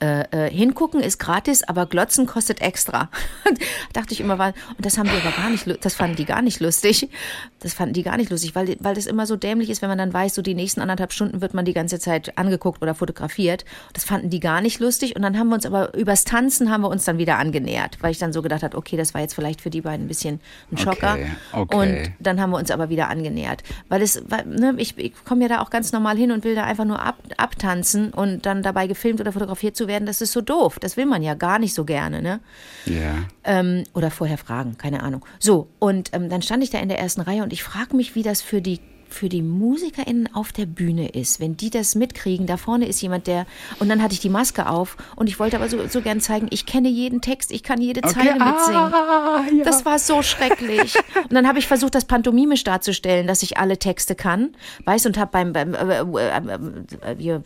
[0.00, 3.10] äh, äh, hingucken ist gratis, aber glotzen kostet extra.
[3.92, 6.42] Dachte ich immer, weil, und das haben die aber gar nicht, das fanden die gar
[6.42, 7.10] nicht lustig.
[7.58, 9.98] Das fanden die gar nicht lustig, weil, weil das immer so dämlich ist, wenn man
[9.98, 13.66] dann weiß, so die nächsten anderthalb Stunden wird man die ganze Zeit angeguckt oder fotografiert.
[13.92, 16.80] Das fanden die gar nicht lustig und dann haben wir uns aber übers Tanzen haben
[16.80, 19.34] wir uns dann wieder angenähert, weil ich dann so gedacht habe, okay, das war jetzt
[19.34, 20.40] vielleicht für die beiden ein bisschen
[20.72, 21.14] ein Schocker.
[21.14, 21.76] Okay, okay.
[21.76, 23.62] Und dann haben wir uns aber wieder angenähert.
[23.88, 26.54] Weil es, weil, ne, ich, ich komme ja da auch ganz normal hin und will
[26.54, 30.32] da einfach nur ab, abtanzen und dann dabei gefilmt oder fotografiert zu werden, das ist
[30.32, 30.78] so doof.
[30.78, 32.40] Das will man ja gar nicht so gerne, ne?
[32.86, 33.24] Ja.
[33.44, 35.24] Ähm, oder vorher fragen, keine Ahnung.
[35.38, 38.14] So, und ähm, dann stand ich da in der ersten Reihe und ich frage mich,
[38.14, 38.80] wie das für die
[39.12, 43.26] für die MusikerInnen auf der Bühne ist, wenn die das mitkriegen, da vorne ist jemand,
[43.26, 43.46] der,
[43.78, 46.46] und dann hatte ich die Maske auf und ich wollte aber so, so gern zeigen,
[46.50, 48.94] ich kenne jeden Text, ich kann jede Zeile mitsingen.
[48.94, 49.64] Ah, ja.
[49.64, 50.94] Das war so schrecklich.
[51.24, 54.54] Und dann habe ich versucht, das pantomimisch darzustellen, dass ich alle Texte kann.
[54.84, 57.40] Weißt und habe beim, beim äh, äh, äh, äh,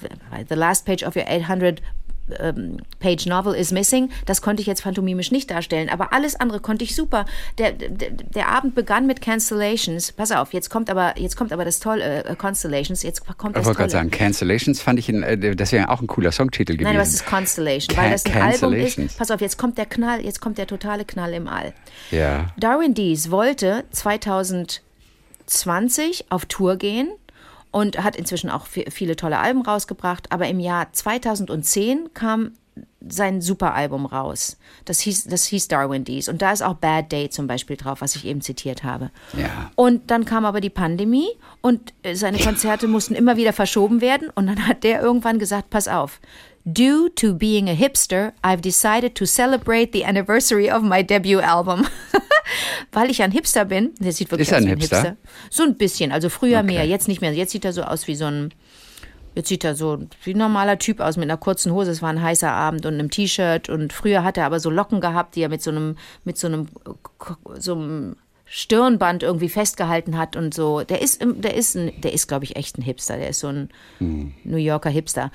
[0.49, 1.81] The Last Page of Your 800
[2.39, 6.61] ähm, Page Novel is Missing, das konnte ich jetzt pantomimisch nicht darstellen, aber alles andere
[6.61, 7.25] konnte ich super.
[7.59, 10.13] Der, der, der Abend begann mit Cancellations.
[10.13, 13.61] Pass auf, jetzt kommt aber, jetzt kommt aber das tolle, äh, Constellations, jetzt kommt Ich
[13.61, 16.73] das wollte gerade sagen, Cancellations fand ich, in, äh, das wäre auch ein cooler Songtitel
[16.75, 16.85] gewesen.
[16.87, 19.19] Nein, aber es ist Constellation, weil Can- das ein Album ist.
[19.19, 21.73] Pass auf, jetzt kommt der Knall, jetzt kommt der totale Knall im All.
[22.11, 22.53] Ja.
[22.59, 23.85] Darwin Dees wollte
[25.47, 27.09] 2020 auf Tour gehen
[27.75, 30.31] und hat inzwischen auch vi- viele tolle Alben rausgebracht.
[30.31, 32.53] Aber im Jahr 2010 kam
[33.07, 34.57] sein Superalbum raus.
[34.85, 36.29] Das hieß, das hieß Darwin Dees.
[36.29, 39.11] Und da ist auch Bad Day zum Beispiel drauf, was ich eben zitiert habe.
[39.37, 39.71] Ja.
[39.75, 41.29] Und dann kam aber die Pandemie
[41.61, 44.31] und äh, seine Konzerte mussten immer wieder verschoben werden.
[44.35, 46.21] Und dann hat der irgendwann gesagt, pass auf.
[46.67, 51.87] Due to being a hipster, I've decided to celebrate the anniversary of my debut album.
[52.93, 53.95] Weil ich ein Hipster bin.
[53.99, 54.97] Der sieht wirklich Ist aus wie ein Hipster?
[54.97, 55.17] Hipster.
[55.51, 56.11] So ein bisschen.
[56.11, 56.67] Also früher Okay.
[56.67, 57.33] mehr, jetzt nicht mehr.
[57.35, 58.55] Jetzt sieht er so aus wie so ein
[59.35, 61.91] Jetzt sieht er so wie ein normaler Typ aus mit einer kurzen Hose.
[61.91, 63.69] Es war ein heißer Abend und einem T-Shirt.
[63.69, 66.47] Und früher hat er aber so Locken gehabt, die er mit so einem, mit so
[66.47, 66.69] einem,
[67.59, 70.83] so einem Stirnband irgendwie festgehalten hat und so.
[70.83, 73.17] Der ist, der ist, ein, der ist, glaube ich, echt ein Hipster.
[73.17, 74.35] Der ist so ein hm.
[74.45, 75.33] New Yorker Hipster.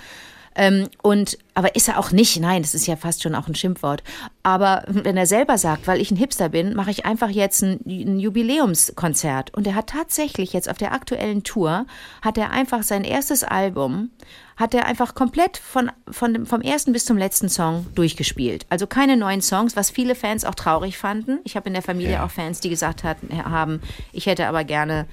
[0.60, 3.56] Ähm, und, aber ist er auch nicht, nein, das ist ja fast schon auch ein
[3.56, 4.04] Schimpfwort.
[4.44, 7.80] Aber wenn er selber sagt, weil ich ein Hipster bin, mache ich einfach jetzt ein,
[7.88, 9.54] ein Jubiläumskonzert.
[9.54, 11.86] Und er hat tatsächlich jetzt auf der aktuellen Tour,
[12.22, 14.10] hat er einfach sein erstes Album,
[14.58, 18.66] hat er einfach komplett von, von dem, vom ersten bis zum letzten Song durchgespielt.
[18.68, 21.40] Also keine neuen Songs, was viele Fans auch traurig fanden.
[21.46, 22.26] Ich habe in der Familie ja.
[22.26, 25.06] auch Fans, die gesagt hatten, haben, ich hätte aber gerne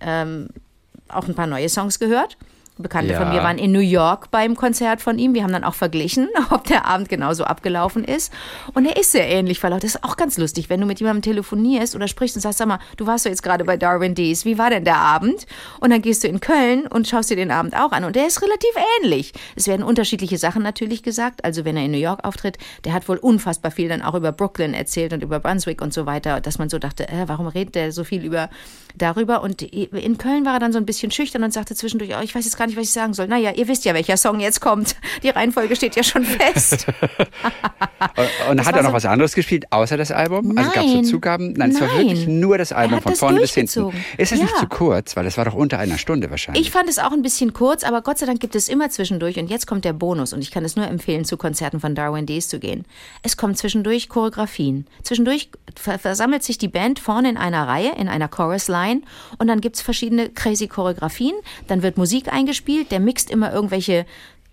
[0.00, 0.48] ähm,
[1.06, 2.36] auch ein paar neue Songs gehört.
[2.76, 3.20] Bekannte ja.
[3.20, 5.32] von mir waren in New York beim Konzert von ihm.
[5.32, 8.32] Wir haben dann auch verglichen, ob der Abend genauso abgelaufen ist.
[8.72, 9.82] Und er ist sehr ähnlich verlaufen.
[9.82, 12.66] Das ist auch ganz lustig, wenn du mit jemandem telefonierst oder sprichst und sagst, sag
[12.66, 14.44] mal, du warst doch jetzt gerade bei Darwin Dees.
[14.44, 15.46] Wie war denn der Abend?
[15.78, 18.02] Und dann gehst du in Köln und schaust dir den Abend auch an.
[18.02, 19.32] Und der ist relativ ähnlich.
[19.54, 21.44] Es werden unterschiedliche Sachen natürlich gesagt.
[21.44, 24.32] Also wenn er in New York auftritt, der hat wohl unfassbar viel dann auch über
[24.32, 27.76] Brooklyn erzählt und über Brunswick und so weiter, dass man so dachte, äh, warum redet
[27.76, 28.50] der so viel über
[28.96, 29.42] darüber?
[29.42, 32.34] Und in Köln war er dann so ein bisschen schüchtern und sagte zwischendurch, oh, ich
[32.34, 33.28] weiß jetzt gar nicht, was ich sagen soll.
[33.28, 34.96] Naja, ihr wisst ja, welcher Song jetzt kommt.
[35.22, 36.86] Die Reihenfolge steht ja schon fest.
[38.16, 40.48] und, und hat er noch so was anderes gespielt, außer das Album?
[40.48, 41.52] Nein, also gab es so Zugaben?
[41.54, 43.92] Nein, es war wirklich nur das Album von vorne bis hinten.
[44.16, 44.44] Ist das ja.
[44.44, 45.16] nicht zu kurz?
[45.16, 46.66] Weil das war doch unter einer Stunde wahrscheinlich.
[46.66, 49.38] Ich fand es auch ein bisschen kurz, aber Gott sei Dank gibt es immer zwischendurch.
[49.38, 50.32] Und jetzt kommt der Bonus.
[50.32, 52.84] Und ich kann es nur empfehlen, zu Konzerten von Darwin Days zu gehen.
[53.22, 54.86] Es kommen zwischendurch Choreografien.
[55.02, 58.83] Zwischendurch versammelt sich die Band vorne in einer Reihe, in einer Chorus-Line.
[59.38, 61.34] Und dann gibt es verschiedene crazy Choreografien.
[61.66, 64.06] Dann wird Musik eingespielt gespielt, der mixt immer irgendwelche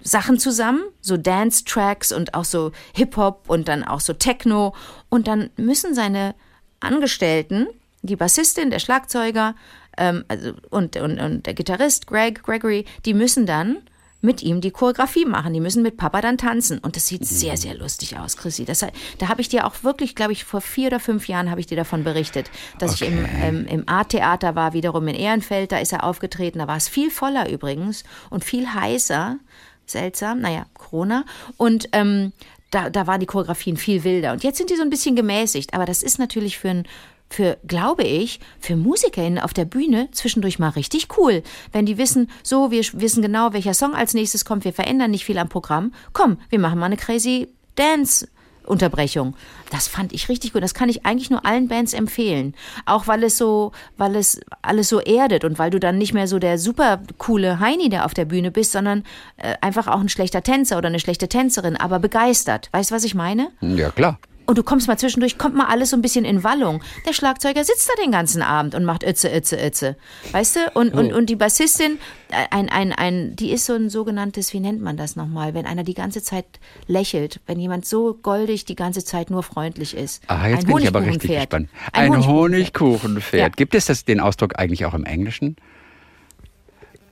[0.04, 4.74] Sachen zusammen, so Dance-Tracks und auch so Hip-Hop und dann auch so Techno.
[5.10, 6.34] Und dann müssen seine
[6.80, 7.68] Angestellten,
[8.02, 9.54] die Bassistin, der Schlagzeuger
[9.98, 13.78] ähm, also, und, und, und der Gitarrist Greg, Gregory, die müssen dann
[14.22, 15.54] mit ihm die Choreografie machen.
[15.54, 16.80] Die müssen mit Papa dann tanzen.
[16.80, 18.66] Und das sieht sehr, sehr lustig aus, Chrissy.
[18.66, 18.86] Das,
[19.18, 21.68] da habe ich dir auch wirklich, glaube ich, vor vier oder fünf Jahren habe ich
[21.68, 23.06] dir davon berichtet, dass okay.
[23.06, 25.72] ich im, ähm, im Art-Theater war, wiederum in Ehrenfeld.
[25.72, 26.60] Da ist er aufgetreten.
[26.60, 29.38] Da war es viel voller übrigens und viel heißer.
[29.86, 30.40] Seltsam.
[30.40, 31.26] Naja, Corona.
[31.58, 32.32] Und ähm,
[32.72, 34.32] da, da waren die Choreografien viel wilder.
[34.32, 35.74] Und jetzt sind die so ein bisschen gemäßigt.
[35.74, 36.88] Aber das ist natürlich für ein
[37.34, 41.44] für, glaube ich, für MusikerInnen auf der Bühne zwischendurch mal richtig cool.
[41.72, 45.26] Wenn die wissen, so, wir wissen genau, welcher Song als nächstes kommt, wir verändern nicht
[45.26, 45.94] viel am Programm.
[46.14, 48.28] Komm, wir machen mal eine crazy Dance.
[48.64, 49.36] Unterbrechung.
[49.72, 50.62] Das fand ich richtig gut.
[50.62, 52.54] Das kann ich eigentlich nur allen Bands empfehlen.
[52.86, 56.28] Auch weil es so, weil es alles so erdet und weil du dann nicht mehr
[56.28, 59.04] so der super coole Heini, der auf der Bühne bist, sondern
[59.38, 62.70] äh, einfach auch ein schlechter Tänzer oder eine schlechte Tänzerin, aber begeistert.
[62.72, 63.50] Weißt du, was ich meine?
[63.62, 64.20] Ja, klar.
[64.52, 66.84] Und du kommst mal zwischendurch, kommt mal alles so ein bisschen in Wallung.
[67.08, 69.96] Der Schlagzeuger sitzt da den ganzen Abend und macht Itze, Itze, Itze.
[70.34, 70.60] Weißt du?
[70.74, 70.98] Und, oh.
[70.98, 72.00] und, und die Bassistin,
[72.32, 75.66] äh, ein, ein, ein, die ist so ein sogenanntes, wie nennt man das nochmal, wenn
[75.66, 76.44] einer die ganze Zeit
[76.86, 80.22] lächelt, wenn jemand so goldig die ganze Zeit nur freundlich ist.
[80.28, 81.70] Ah, jetzt ein bin ich aber richtig gespannt.
[81.94, 83.42] Ein, ein Honigkuchenpferd.
[83.42, 83.48] Ja.
[83.48, 85.56] Gibt es das, den Ausdruck eigentlich auch im Englischen?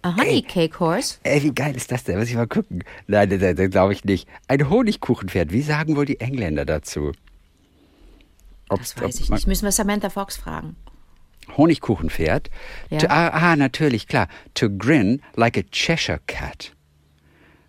[0.02, 1.19] A honey cake horse?
[1.23, 2.19] Ey, wie geil ist das denn?
[2.19, 2.84] Muss ich mal gucken.
[3.08, 4.28] Nein, das, das glaube ich nicht.
[4.49, 5.54] Ein Honigkuchenpferd.
[5.54, 7.13] Wie sagen wohl die Engländer dazu?
[8.69, 9.47] Ob, das weiß ich nicht.
[9.47, 10.75] Müssen wir Samantha Fox fragen.
[11.58, 12.49] Honigkuchenpferd.
[12.89, 12.99] Ja.
[12.99, 14.27] To, ah, ah, natürlich, klar.
[14.53, 16.73] To grin like a Cheshire Cat.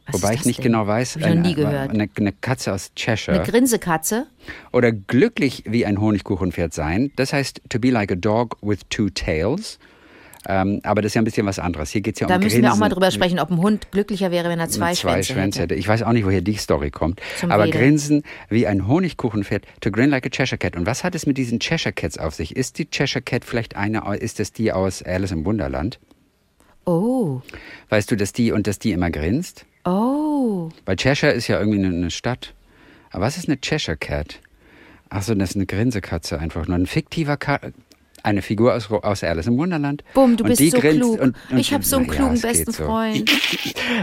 [0.07, 0.73] Was Wobei ich nicht denn?
[0.73, 1.17] genau weiß.
[1.17, 1.91] Hab ich noch nie gehört.
[1.91, 3.37] Eine, eine, Katze aus Cheshire.
[3.37, 4.27] Eine Grinsekatze.
[4.73, 7.13] Oder glücklich wie ein Honigkuchenpferd sein.
[7.17, 9.79] Das heißt to be like a dog with two tails.
[10.49, 11.91] Ähm, aber das ist ja ein bisschen was anderes.
[11.91, 12.71] Hier geht es ja da um Da müssen Grinsen.
[12.71, 15.33] wir auch mal drüber sprechen, ob ein Hund glücklicher wäre, wenn er zwei, zwei Schwänze,
[15.35, 15.75] Schwänze hätte.
[15.75, 15.81] hätte.
[15.81, 17.21] Ich weiß auch nicht, woher die Story kommt.
[17.39, 17.79] Zum aber Rede.
[17.79, 20.77] Grinsen wie ein Honigkuchenpferd, to grin like a Cheshire Cat.
[20.77, 22.57] Und was hat es mit diesen Cheshire Cats auf sich?
[22.57, 25.99] Ist die Cheshire Cat vielleicht eine, ist das die aus Alice im Wunderland?
[26.87, 27.43] Oh.
[27.91, 29.67] Weißt du, dass die und dass die immer grinst?
[29.85, 30.71] Oh.
[30.87, 32.55] Weil Cheshire ist ja irgendwie eine Stadt.
[33.11, 34.41] Aber was ist eine Cheshire Cat?
[35.11, 36.77] Achso, das ist eine Grinsekatze einfach nur.
[36.79, 37.61] Ein fiktiver Ka
[38.23, 40.05] eine Figur aus, aus Alice im Wunderland.
[40.15, 41.21] Bumm, du bist so klug.
[41.21, 42.85] Und, und, ich habe so einen klugen ja, besten so.
[42.85, 43.31] Freund.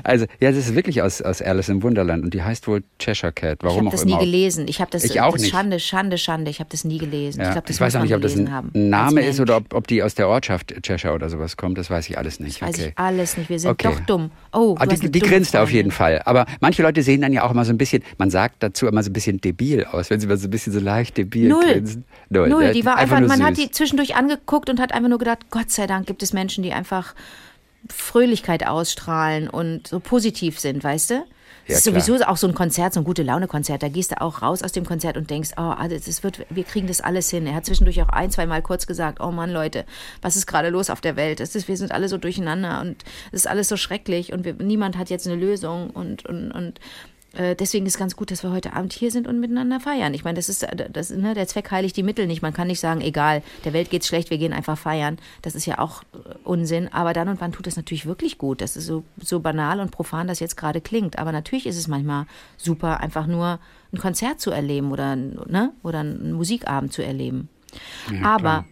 [0.04, 3.32] Also, ja, das ist wirklich aus, aus Alice im Wunderland und die heißt wohl Cheshire
[3.32, 3.60] Cat.
[3.62, 4.68] Warum ich habe das nie gelesen.
[4.68, 5.52] Ich habe das, ich auch das nicht.
[5.52, 6.52] Schande, Schande, Schande.
[6.52, 7.42] Ich habe das nie gelesen.
[7.42, 9.58] Ja, ich, glaub, das ich weiß auch nicht, ob das ein haben, Name ist oder
[9.58, 11.78] ob, ob die aus der Ortschaft Cheshire oder sowas kommt.
[11.78, 12.62] Das weiß ich alles nicht.
[12.62, 12.88] Das weiß okay.
[12.90, 13.50] ich alles nicht.
[13.50, 13.90] Wir sind okay.
[13.90, 14.32] doch dumm.
[14.52, 16.22] Oh, ah, die, die grinst auf jeden Fall.
[16.26, 19.04] Aber manche Leute sehen dann ja auch immer so ein bisschen, man sagt dazu immer
[19.04, 21.64] so ein bisschen debil aus, wenn sie mal so ein bisschen so leicht debil Null.
[21.64, 22.06] grinsen.
[22.30, 22.50] Null.
[22.50, 22.74] Null.
[22.74, 25.88] Die war einfach, man hat die zwischendurch angeguckt und hat einfach nur gedacht, Gott sei
[25.88, 27.16] Dank gibt es Menschen, die einfach
[27.90, 31.14] Fröhlichkeit ausstrahlen und so positiv sind, weißt du?
[31.16, 33.84] Ja, das ist sowieso auch so ein Konzert, so ein gute Laune-Konzert.
[33.84, 36.88] Da gehst du auch raus aus dem Konzert und denkst, oh, das wird, wir kriegen
[36.88, 37.46] das alles hin.
[37.46, 39.86] Er hat zwischendurch auch ein, zwei Mal kurz gesagt, oh Mann, Leute,
[40.22, 41.42] was ist gerade los auf der Welt?
[41.42, 44.54] Es ist, wir sind alle so durcheinander und es ist alles so schrecklich und wir,
[44.54, 46.80] niemand hat jetzt eine Lösung und, und, und
[47.38, 50.16] äh, deswegen ist ganz gut, dass wir heute Abend hier sind und miteinander feiern.
[50.16, 52.42] Ich meine, das ist, äh, das, ne, der Zweck heiligt die Mittel nicht.
[52.42, 55.20] Man kann nicht sagen, egal, der Welt geht's schlecht, wir gehen einfach feiern.
[55.44, 56.92] Das ist ja auch äh, Unsinn.
[56.92, 58.60] Aber dann und wann tut das natürlich wirklich gut.
[58.62, 61.20] Das ist so, so banal und profan, das jetzt gerade klingt.
[61.20, 62.26] Aber natürlich ist es manchmal
[62.58, 63.60] super, einfach nur
[63.94, 67.50] ein Konzert zu erleben oder, ne, oder einen Musikabend zu erleben.
[68.12, 68.66] Ja, aber,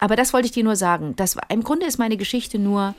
[0.00, 1.14] aber das wollte ich dir nur sagen.
[1.14, 2.96] Das, Im Grunde ist meine Geschichte nur,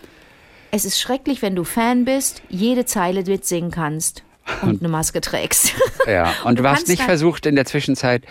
[0.71, 4.23] es ist schrecklich, wenn du Fan bist, jede Zeile mitsingen kannst
[4.61, 5.73] und eine Maske trägst.
[6.07, 8.23] Ja, und du, du hast nicht versucht in der Zwischenzeit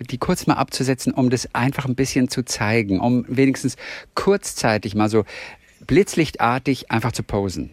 [0.00, 3.76] die kurz mal abzusetzen, um das einfach ein bisschen zu zeigen, um wenigstens
[4.14, 5.24] kurzzeitig mal so
[5.86, 7.70] blitzlichtartig einfach zu posen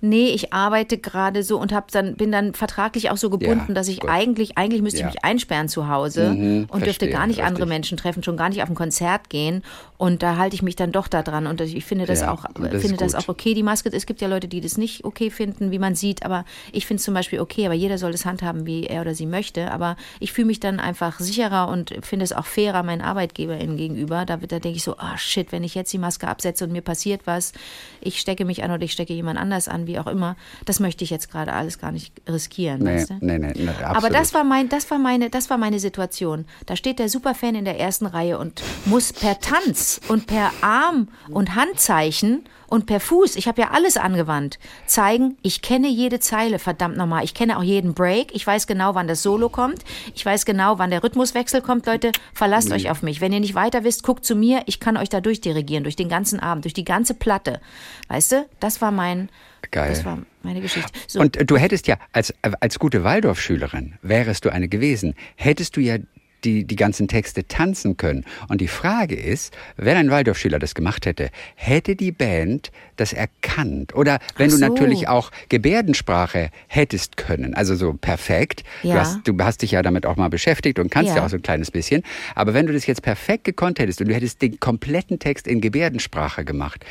[0.00, 3.74] nee, ich arbeite gerade so und hab dann, bin dann vertraglich auch so gebunden, ja,
[3.74, 4.10] dass ich gut.
[4.10, 5.08] eigentlich, eigentlich müsste ja.
[5.08, 7.46] ich mich einsperren zu Hause mhm, und dürfte gar nicht richtig.
[7.46, 9.62] andere Menschen treffen, schon gar nicht auf ein Konzert gehen.
[9.98, 11.46] Und da halte ich mich dann doch da dran.
[11.46, 13.90] Und ich finde das ja, auch, das finde das auch okay, die Maske.
[13.92, 17.00] Es gibt ja Leute, die das nicht okay finden, wie man sieht, aber ich finde
[17.00, 19.70] es zum Beispiel okay, aber jeder soll das handhaben, wie er oder sie möchte.
[19.70, 24.24] Aber ich fühle mich dann einfach sicherer und finde es auch fairer meinen ArbeitgeberInnen gegenüber.
[24.24, 26.72] Da, da denke ich so, ah oh shit, wenn ich jetzt die Maske absetze und
[26.72, 27.52] mir passiert was,
[28.00, 31.02] ich stecke mich an oder ich stecke jemand anders an, wie auch immer, das möchte
[31.04, 32.82] ich jetzt gerade alles gar nicht riskieren.
[32.82, 33.14] Nee, weißt du?
[33.20, 36.44] nee, nee, nee Aber das war, mein, das, war meine, das war meine Situation.
[36.66, 41.08] Da steht der Superfan in der ersten Reihe und muss per Tanz und per Arm
[41.28, 46.58] und Handzeichen und per Fuß, ich habe ja alles angewandt, zeigen, ich kenne jede Zeile,
[46.58, 47.24] verdammt nochmal.
[47.24, 48.34] Ich kenne auch jeden Break.
[48.34, 49.84] Ich weiß genau, wann das Solo kommt.
[50.14, 51.86] Ich weiß genau, wann der Rhythmuswechsel kommt.
[51.86, 52.76] Leute, verlasst nee.
[52.76, 53.20] euch auf mich.
[53.20, 54.62] Wenn ihr nicht weiter wisst, guckt zu mir.
[54.66, 57.60] Ich kann euch da durchdirigieren, durch den ganzen Abend, durch die ganze Platte.
[58.08, 59.28] Weißt du, das war mein,
[59.70, 59.90] Geil.
[59.90, 60.90] Das war meine Geschichte.
[61.06, 61.20] So.
[61.20, 65.98] Und du hättest ja, als, als gute Waldorfschülerin, wärest du eine gewesen, hättest du ja
[66.44, 68.24] die, die ganzen Texte tanzen können.
[68.48, 73.94] Und die Frage ist, wenn ein Waldorfschüler das gemacht hätte, hätte die Band das erkannt?
[73.94, 74.58] Oder wenn so.
[74.58, 78.94] du natürlich auch Gebärdensprache hättest können, also so perfekt, ja.
[78.94, 81.16] du, hast, du hast dich ja damit auch mal beschäftigt und kannst ja.
[81.16, 82.02] ja auch so ein kleines bisschen,
[82.34, 85.60] aber wenn du das jetzt perfekt gekonnt hättest und du hättest den kompletten Text in
[85.60, 86.84] Gebärdensprache gemacht,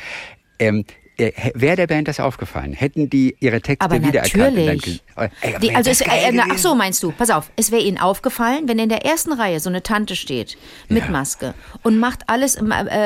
[0.58, 1.09] ähm, äh,
[1.54, 2.72] wäre der Band das aufgefallen?
[2.72, 4.56] Hätten die ihre Texte aber wiedererkannt?
[4.56, 5.02] Natürlich.
[5.14, 7.12] Dann, ey, die, also es, äh, ach so meinst du?
[7.12, 10.56] Pass auf, es wäre ihnen aufgefallen, wenn in der ersten Reihe so eine Tante steht
[10.88, 11.10] mit ja.
[11.10, 12.62] Maske und macht alles, äh,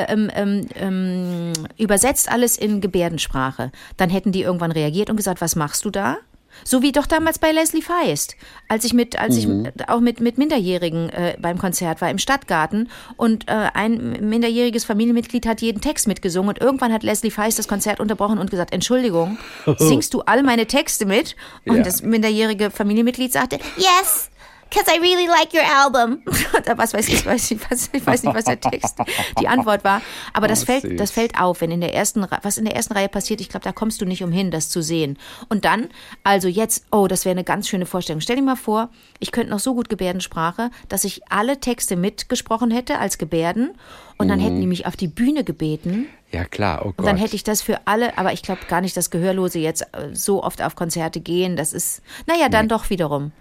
[0.08, 5.56] ähm, ähm, ähm, übersetzt alles in Gebärdensprache, dann hätten die irgendwann reagiert und gesagt, was
[5.56, 6.18] machst du da?
[6.62, 8.36] So wie doch damals bei Leslie Feist,
[8.68, 9.66] als ich mit, als mhm.
[9.76, 14.84] ich auch mit, mit Minderjährigen äh, beim Konzert war im Stadtgarten und äh, ein minderjähriges
[14.84, 18.72] Familienmitglied hat jeden Text mitgesungen und irgendwann hat Leslie Feist das Konzert unterbrochen und gesagt,
[18.72, 19.38] Entschuldigung,
[19.78, 21.36] singst du all meine Texte mit?
[21.66, 21.82] Und ja.
[21.82, 24.30] das minderjährige Familienmitglied sagte, yes,
[24.74, 26.22] because I really like your album.
[26.76, 28.96] was weiß ich, weiß ich, was, ich weiß nicht, was der Text,
[29.40, 30.02] die Antwort war.
[30.32, 32.94] Aber das oh, fällt, das fällt auf, wenn in der ersten, was in der ersten
[32.94, 33.40] Reihe passiert.
[33.40, 35.18] Ich glaube, da kommst du nicht umhin, das zu sehen.
[35.48, 35.88] Und dann,
[36.24, 38.20] also jetzt, oh, das wäre eine ganz schöne Vorstellung.
[38.20, 38.88] Stell dir mal vor,
[39.20, 43.74] ich könnte noch so gut Gebärdensprache, dass ich alle Texte mitgesprochen hätte als Gebärden.
[44.16, 44.44] Und dann mhm.
[44.44, 46.06] hätten die mich auf die Bühne gebeten.
[46.30, 46.98] Ja, klar, oh Gott.
[46.98, 49.82] Und dann hätte ich das für alle, aber ich glaube gar nicht, dass Gehörlose jetzt
[49.92, 51.56] äh, so oft auf Konzerte gehen.
[51.56, 52.70] Das ist, naja, dann nee.
[52.70, 53.32] doch wiederum.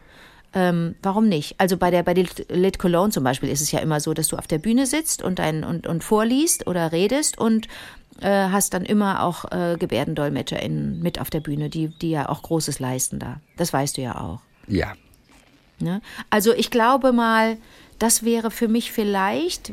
[0.53, 1.55] Ähm, warum nicht?
[1.59, 4.37] Also bei der bei Lit Cologne zum Beispiel ist es ja immer so, dass du
[4.37, 7.67] auf der Bühne sitzt und ein, und, und vorliest oder redest und
[8.21, 12.43] äh, hast dann immer auch äh, GebärdendolmetscherInnen mit auf der Bühne, die, die ja auch
[12.43, 13.39] Großes leisten da.
[13.57, 14.39] Das weißt du ja auch.
[14.67, 14.93] Ja.
[15.79, 16.01] Ne?
[16.29, 17.57] Also ich glaube mal,
[17.99, 19.71] das wäre für mich vielleicht,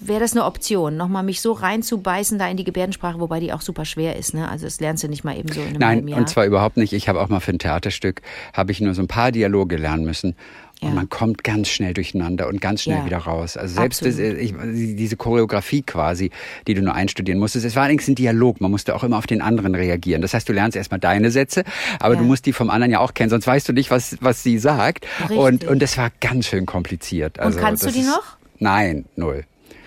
[0.00, 3.60] wäre das eine Option, nochmal mich so reinzubeißen da in die Gebärdensprache, wobei die auch
[3.60, 4.34] super schwer ist.
[4.34, 4.48] Ne?
[4.48, 6.18] Also das lernst du nicht mal eben so in einem Nein, Jahr.
[6.18, 6.92] und zwar überhaupt nicht.
[6.92, 10.04] Ich habe auch mal für ein Theaterstück, habe ich nur so ein paar Dialoge lernen
[10.04, 10.36] müssen.
[10.80, 10.94] Und ja.
[10.94, 13.06] man kommt ganz schnell durcheinander und ganz schnell ja.
[13.06, 13.56] wieder raus.
[13.56, 16.30] Also selbst das, ich, diese Choreografie quasi,
[16.68, 18.60] die du nur einstudieren musstest, es war allerdings ein Dialog.
[18.60, 20.22] Man musste auch immer auf den anderen reagieren.
[20.22, 21.64] Das heißt, du lernst erstmal deine Sätze,
[21.98, 22.20] aber ja.
[22.20, 24.58] du musst die vom anderen ja auch kennen, sonst weißt du nicht, was, was sie
[24.58, 25.06] sagt.
[25.30, 27.40] Und, und das war ganz schön kompliziert.
[27.40, 28.36] Also, und kannst du die noch?
[28.60, 29.44] Nein, null.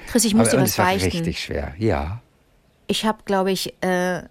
[0.08, 1.10] Chris, ich muss aber, dir was das war beichten.
[1.10, 2.22] richtig schwer, ja.
[2.88, 4.24] Ich habe, glaube ich, äh,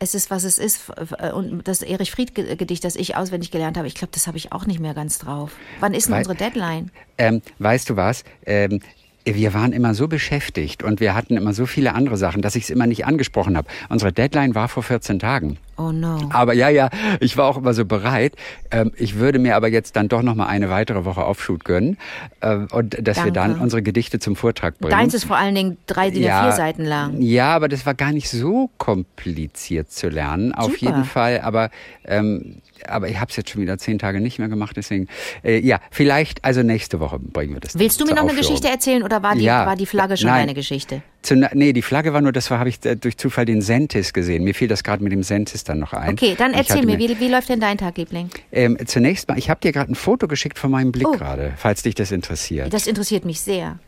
[0.00, 0.90] es ist, was es ist.
[1.34, 4.66] Und das Erich Fried-Gedicht, das ich auswendig gelernt habe, ich glaube, das habe ich auch
[4.66, 5.52] nicht mehr ganz drauf.
[5.78, 6.90] Wann ist denn unsere Deadline?
[7.18, 8.24] Ähm, weißt du was?
[8.46, 8.80] Ähm,
[9.24, 12.64] wir waren immer so beschäftigt und wir hatten immer so viele andere Sachen, dass ich
[12.64, 13.68] es immer nicht angesprochen habe.
[13.90, 15.58] Unsere Deadline war vor 14 Tagen.
[15.80, 16.18] Oh no.
[16.28, 16.90] Aber ja, ja,
[17.20, 18.34] ich war auch immer so bereit.
[18.70, 21.96] Ähm, ich würde mir aber jetzt dann doch noch mal eine weitere Woche Aufschub gönnen
[22.40, 23.24] äh, und dass Danke.
[23.24, 24.90] wir dann unsere Gedichte zum Vortrag bringen.
[24.90, 27.22] Deins ist vor allen Dingen drei, DIN ja, vier Seiten lang.
[27.22, 30.52] Ja, aber das war gar nicht so kompliziert zu lernen.
[30.52, 30.78] Auf Super.
[30.80, 31.40] jeden Fall.
[31.40, 31.70] Aber
[32.04, 35.08] ähm, aber ich habe es jetzt schon wieder zehn Tage nicht mehr gemacht, deswegen
[35.42, 37.78] äh, ja, vielleicht also nächste Woche bringen wir das.
[37.78, 40.28] Willst du mir noch eine Geschichte erzählen oder war die, ja, war die Flagge schon
[40.28, 40.42] nein.
[40.42, 41.02] deine Geschichte?
[41.22, 44.14] Zu, nee, die Flagge war nur, das war, habe ich äh, durch Zufall den Sentis
[44.14, 44.42] gesehen.
[44.42, 46.12] Mir fiel das gerade mit dem Sentis dann noch ein.
[46.12, 48.30] Okay, dann erzähl mir, wie, wie läuft denn dein Tag, Liebling?
[48.52, 51.12] Ähm, zunächst mal, ich habe dir gerade ein Foto geschickt von meinem Blick oh.
[51.12, 52.72] gerade, falls dich das interessiert.
[52.72, 53.78] Das interessiert mich sehr.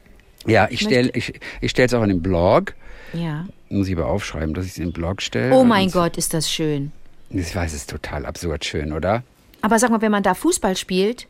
[0.47, 2.75] Ja, ich stelle ich, ich es auch in den Blog.
[3.15, 3.47] Ja.
[3.71, 5.55] Muss ich aber aufschreiben, dass ich es in den Blog stelle.
[5.55, 6.93] Oh mein Gott, ist das schön.
[7.31, 9.23] Ich weiß, es ist total absurd schön, oder?
[9.63, 11.29] Aber sag mal, wenn man da Fußball spielt,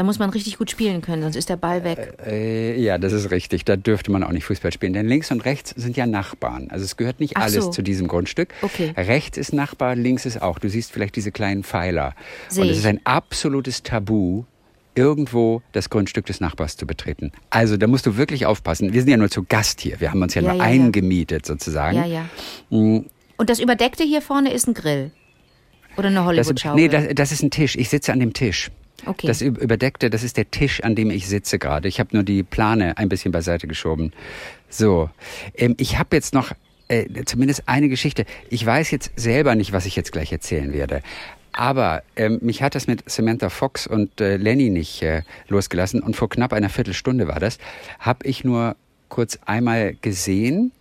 [0.00, 2.14] da muss man richtig gut spielen können, sonst ist der Ball weg.
[2.24, 3.66] Äh, äh, ja, das ist richtig.
[3.66, 4.94] Da dürfte man auch nicht Fußball spielen.
[4.94, 6.70] Denn links und rechts sind ja Nachbarn.
[6.70, 7.70] Also es gehört nicht Ach alles so.
[7.70, 8.54] zu diesem Grundstück.
[8.62, 8.94] Okay.
[8.96, 10.58] Rechts ist Nachbar, links ist auch.
[10.58, 12.14] Du siehst vielleicht diese kleinen Pfeiler.
[12.48, 14.44] Seh und es ist ein absolutes Tabu,
[14.94, 17.30] irgendwo das Grundstück des Nachbars zu betreten.
[17.50, 18.94] Also da musst du wirklich aufpassen.
[18.94, 20.00] Wir sind ja nur zu Gast hier.
[20.00, 21.98] Wir haben uns ja, ja nur ja, eingemietet sozusagen.
[21.98, 22.24] Ja, ja.
[22.70, 23.04] Mhm.
[23.36, 25.10] Und das Überdeckte hier vorne ist ein Grill.
[25.98, 26.80] Oder eine Hollywood-Schaukel?
[26.80, 27.76] Nee, das, das ist ein Tisch.
[27.76, 28.70] Ich sitze an dem Tisch.
[29.06, 29.26] Okay.
[29.26, 31.88] Das überdeckte, das ist der Tisch, an dem ich sitze gerade.
[31.88, 34.12] Ich habe nur die Plane ein bisschen beiseite geschoben.
[34.68, 35.10] So,
[35.54, 36.52] ähm, ich habe jetzt noch
[36.88, 38.26] äh, zumindest eine Geschichte.
[38.48, 41.02] Ich weiß jetzt selber nicht, was ich jetzt gleich erzählen werde.
[41.52, 46.02] Aber ähm, mich hat das mit Samantha Fox und äh, Lenny nicht äh, losgelassen.
[46.02, 47.58] Und vor knapp einer Viertelstunde war das,
[47.98, 48.76] habe ich nur
[49.08, 50.72] kurz einmal gesehen,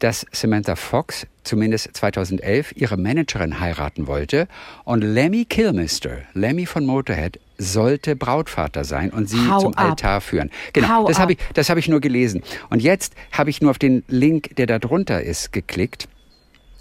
[0.00, 4.48] dass Samantha Fox zumindest 2011 ihre Managerin heiraten wollte
[4.84, 9.90] und Lemmy Kilmister, Lemmy von Motorhead, sollte Brautvater sein und sie Hau zum ab.
[9.90, 10.50] Altar führen.
[10.72, 12.42] Genau, Hau das habe ich, das habe ich nur gelesen.
[12.70, 16.08] Und jetzt habe ich nur auf den Link, der da drunter ist, geklickt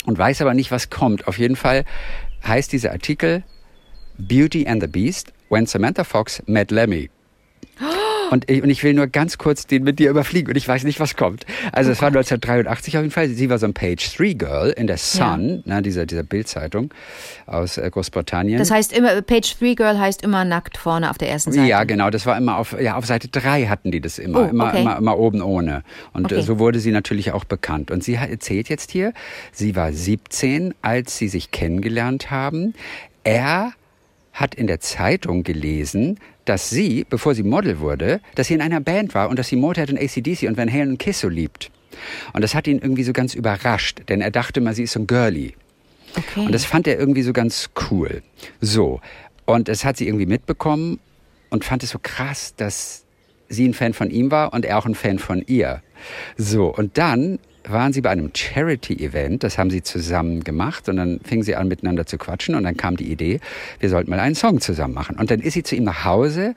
[0.06, 1.28] und weiß aber nicht, was kommt.
[1.28, 1.84] Auf jeden Fall
[2.48, 3.44] heißt dieser Artikel
[4.18, 7.10] Beauty and the Beast when Samantha Fox met Lemmy.
[8.30, 10.84] Und ich, und ich will nur ganz kurz den mit dir überfliegen und ich weiß
[10.84, 11.46] nicht, was kommt.
[11.72, 13.30] Also es war 1983 auf jeden Fall.
[13.30, 15.76] Sie war so ein Page-3-Girl in der Sun, ja.
[15.76, 16.94] ne, dieser, dieser Bildzeitung
[17.46, 18.60] aus äh, Großbritannien.
[18.60, 21.68] Das heißt immer, Page-3-Girl heißt immer nackt vorne auf der ersten Seite.
[21.68, 22.10] Ja, genau.
[22.10, 24.42] Das war immer auf, ja, auf Seite 3 hatten die das immer.
[24.42, 24.82] Oh, immer, okay.
[24.82, 25.84] immer, immer oben ohne.
[26.14, 26.44] Und äh, okay.
[26.44, 27.92] so wurde sie natürlich auch bekannt.
[27.92, 29.14] Und sie erzählt jetzt hier,
[29.52, 32.74] sie war 17, als sie sich kennengelernt haben.
[33.24, 33.74] Er
[34.40, 38.80] hat in der Zeitung gelesen, dass sie, bevor sie Model wurde, dass sie in einer
[38.80, 41.72] Band war und dass sie Motorhead und ACDC und Van Halen und Kiss so liebt.
[42.34, 45.02] Und das hat ihn irgendwie so ganz überrascht, denn er dachte mal, sie ist so
[45.02, 45.54] ein Girlie.
[46.16, 46.46] Okay.
[46.46, 48.24] Und das fand er irgendwie so ganz cool.
[48.62, 49.02] So.
[49.46, 51.00] Und das hat sie irgendwie mitbekommen
[51.50, 53.04] und fand es so krass, dass
[53.48, 55.82] sie ein Fan von ihm war und er auch ein Fan von ihr.
[56.38, 56.68] So.
[56.68, 57.40] Und dann
[57.72, 61.68] waren sie bei einem Charity-Event, das haben sie zusammen gemacht und dann fingen sie an
[61.68, 63.40] miteinander zu quatschen und dann kam die Idee,
[63.80, 65.18] wir sollten mal einen Song zusammen machen.
[65.18, 66.56] Und dann ist sie zu ihm nach Hause,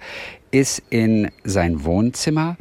[0.51, 2.57] ist in sein Wohnzimmer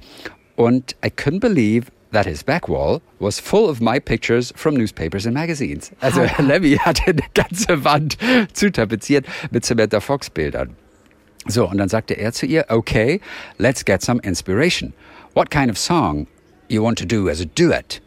[0.55, 5.25] und I couldn't believe that his back wall was full of my pictures from newspapers
[5.25, 5.91] and magazines.
[6.01, 8.17] Also Lemmy hatte eine ganze Wand
[8.53, 10.75] zutapeziert mit Samantha Fox Bildern.
[11.47, 13.19] So, und dann sagte er zu ihr, okay,
[13.57, 14.93] let's get some inspiration.
[15.33, 16.27] What kind of song
[16.67, 18.01] you want to do as a duet?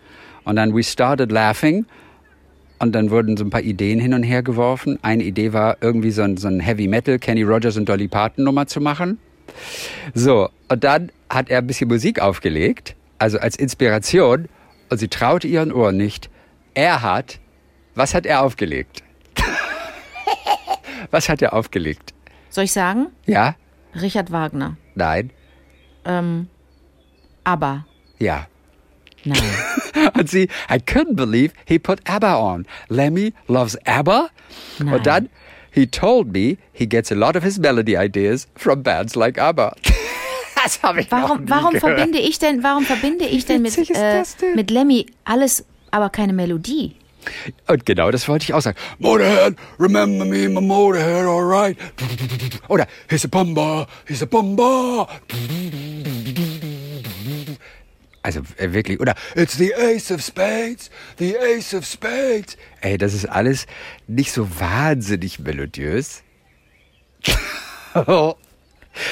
[0.45, 1.87] Und dann we started laughing.
[2.79, 4.99] Und dann wurden so ein paar Ideen hin und her geworfen.
[5.03, 8.45] Eine Idee war, irgendwie so ein, so ein Heavy Metal Kenny Rogers und Dolly Parton
[8.45, 9.19] Nummer zu machen.
[10.13, 14.49] So, und dann hat er ein bisschen Musik aufgelegt, also als Inspiration.
[14.91, 16.29] Und sie traute ihren Ohren nicht.
[16.75, 17.39] Er hat,
[17.95, 19.03] was hat er aufgelegt?
[21.11, 22.13] was hat er aufgelegt?
[22.51, 23.07] Soll ich sagen?
[23.27, 23.57] Ja.
[23.95, 24.77] Richard Wagner.
[24.95, 25.31] Nein.
[26.05, 26.49] Ähm,
[27.45, 27.87] aber.
[28.19, 28.47] Ja.
[29.25, 29.39] Nein.
[30.15, 32.67] Und sie, I couldn't believe he put ABBA on.
[32.89, 34.29] Lemmy loves ABBA.
[34.79, 34.95] Nein.
[34.95, 35.29] Und dann,
[35.71, 39.75] he told me he gets a lot of his melody ideas from bands like ABBA.
[40.63, 41.97] das habe ich warum, warum gehört.
[41.97, 44.23] verbinde ich denn, warum verbinde ich denn mit, äh,
[44.55, 46.97] mit Lemmy alles, aber keine Melodie?
[47.69, 48.77] Und genau das wollte ich auch sagen.
[48.99, 51.77] Motorhead, remember me, my Motorhead, alright.
[52.69, 55.09] Oder, he's a bumba, he's a bumba.
[58.25, 62.57] Also äh, wirklich, oder It's the Ace of Spades, the Ace of Spades.
[62.81, 63.67] Ey, das ist alles
[64.07, 66.23] nicht so wahnsinnig melodiös.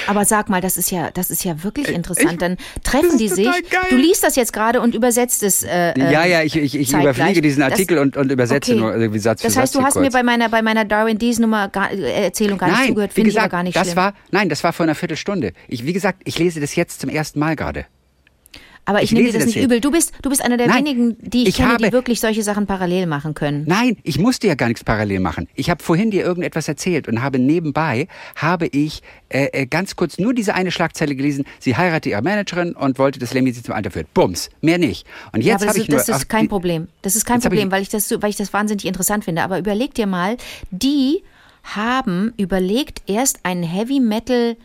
[0.07, 2.41] Aber sag mal, das ist ja, das ist ja wirklich interessant.
[2.41, 3.47] Dann treffen die sich.
[3.91, 5.61] Du liest das jetzt gerade und übersetzt es.
[5.61, 8.81] Äh, ja, ja, ich, ich, ich überfliege diesen Artikel das, und, und übersetze okay.
[8.81, 10.05] nur irgendwie Satz für Das heißt, Satz du hast kurz.
[10.05, 13.13] mir bei meiner, bei meiner Darwin Dees Nummer gar, äh, Erzählung gar nein, nicht zugehört.
[13.13, 13.97] Finde ich aber gar nicht das schlimm.
[13.97, 15.53] War, nein, das war vor einer Viertelstunde.
[15.67, 17.85] Ich, wie gesagt, ich lese das jetzt zum ersten Mal gerade.
[18.85, 19.63] Aber ich, ich nehme dir das nicht hier.
[19.63, 19.79] übel.
[19.79, 22.19] Du bist, du bist einer der Nein, wenigen, die ich, ich kenne, habe, die wirklich
[22.19, 23.63] solche Sachen parallel machen können.
[23.65, 25.47] Nein, ich musste ja gar nichts parallel machen.
[25.55, 30.17] Ich habe vorhin dir irgendetwas erzählt und habe nebenbei, habe ich äh, äh, ganz kurz
[30.17, 31.45] nur diese eine Schlagzeile gelesen.
[31.59, 34.13] Sie heiratet ihre Managerin und wollte, dass Lemmy sie zum Alter führt.
[34.13, 35.07] Bums, mehr nicht.
[35.31, 35.97] Und jetzt ja, habe ich nur...
[35.97, 36.87] Das ist kein Problem.
[37.01, 39.43] Das ist kein Problem, weil ich, das, weil ich das wahnsinnig interessant finde.
[39.43, 40.37] Aber überleg dir mal,
[40.71, 41.23] die
[41.63, 44.57] haben überlegt, erst einen Heavy Metal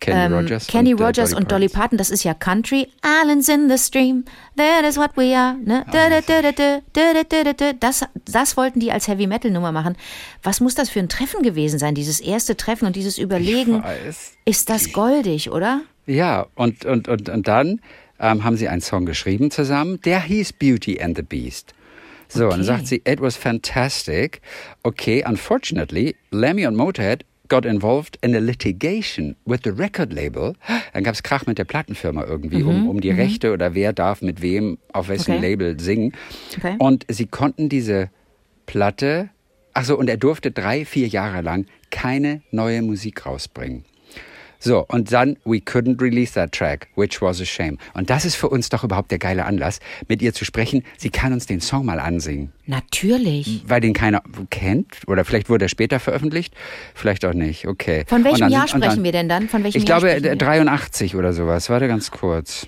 [0.00, 2.88] Kenny ähm, Rogers, Kenny und, äh, Rogers Dolly und Dolly Parton, das ist ja Country.
[3.04, 4.24] Islands in the stream,
[4.56, 5.56] that is what we are.
[7.80, 9.96] Das, das wollten die als Heavy Metal Nummer machen.
[10.42, 13.82] Was muss das für ein Treffen gewesen sein, dieses erste Treffen und dieses Überlegen?
[14.44, 15.82] Ist das goldig, oder?
[16.06, 17.80] Ja, und, und, und, und dann
[18.20, 21.72] ähm, haben sie einen Song geschrieben zusammen, der hieß Beauty and the Beast.
[22.28, 22.54] So, okay.
[22.54, 24.40] und dann sagt sie, it was fantastic.
[24.82, 27.24] Okay, unfortunately, Lemmy und Motorhead
[27.54, 30.54] got involved in a litigation with the record label.
[30.92, 34.22] Dann gab es Krach mit der Plattenfirma irgendwie um, um die Rechte oder wer darf
[34.22, 35.40] mit wem auf welchem Okay.
[35.40, 36.12] Label singen.
[36.56, 36.74] Okay.
[36.78, 38.10] Und sie konnten diese
[38.66, 39.30] Platte,
[39.72, 43.84] ach so, und er durfte drei, vier Jahre lang keine neue Musik rausbringen.
[44.64, 47.76] So, und dann, we couldn't release that track, which was a shame.
[47.92, 50.82] Und das ist für uns doch überhaupt der geile Anlass, mit ihr zu sprechen.
[50.96, 53.62] Sie kann uns den Song mal ansingen, Natürlich.
[53.66, 55.02] weil den keiner kennt.
[55.06, 56.54] Oder vielleicht wurde er später veröffentlicht,
[56.94, 57.66] vielleicht auch nicht.
[57.68, 58.04] Okay.
[58.06, 59.48] Von welchem dann- Jahr sprechen dann- wir denn dann?
[59.50, 60.32] Von welchem Ich Jahr glaube, sprechen wir?
[60.32, 61.68] äh, 83 oder sowas.
[61.68, 62.66] Warte ganz kurz.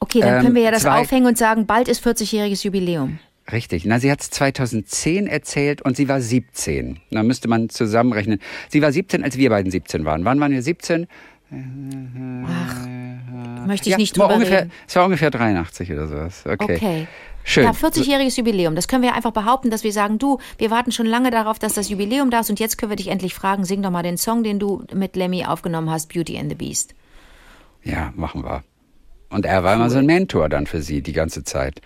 [0.00, 3.18] Okay, dann ähm, können wir ja das zwei- aufhängen und sagen, bald ist 40-jähriges Jubiläum.
[3.50, 3.84] Richtig.
[3.86, 7.00] Na, sie hat es 2010 erzählt und sie war 17.
[7.10, 8.40] Da müsste man zusammenrechnen.
[8.68, 10.24] Sie war 17, als wir beiden 17 waren.
[10.24, 11.06] Wann waren wir 17?
[13.66, 14.72] Möchte ich ja, nicht drüber ungefähr, reden.
[14.86, 16.44] Es war ungefähr 83 oder sowas.
[16.46, 16.74] Okay.
[16.74, 17.06] Okay.
[17.44, 17.64] Schön.
[17.64, 18.74] Ja, 40-jähriges Jubiläum.
[18.74, 21.72] Das können wir einfach behaupten, dass wir sagen, du, wir warten schon lange darauf, dass
[21.72, 24.18] das Jubiläum da ist und jetzt können wir dich endlich fragen, sing doch mal den
[24.18, 26.94] Song, den du mit Lemmy aufgenommen hast, Beauty and the Beast.
[27.84, 28.62] Ja, machen wir.
[29.30, 31.80] Und er war immer so ein Mentor dann für sie die ganze Zeit.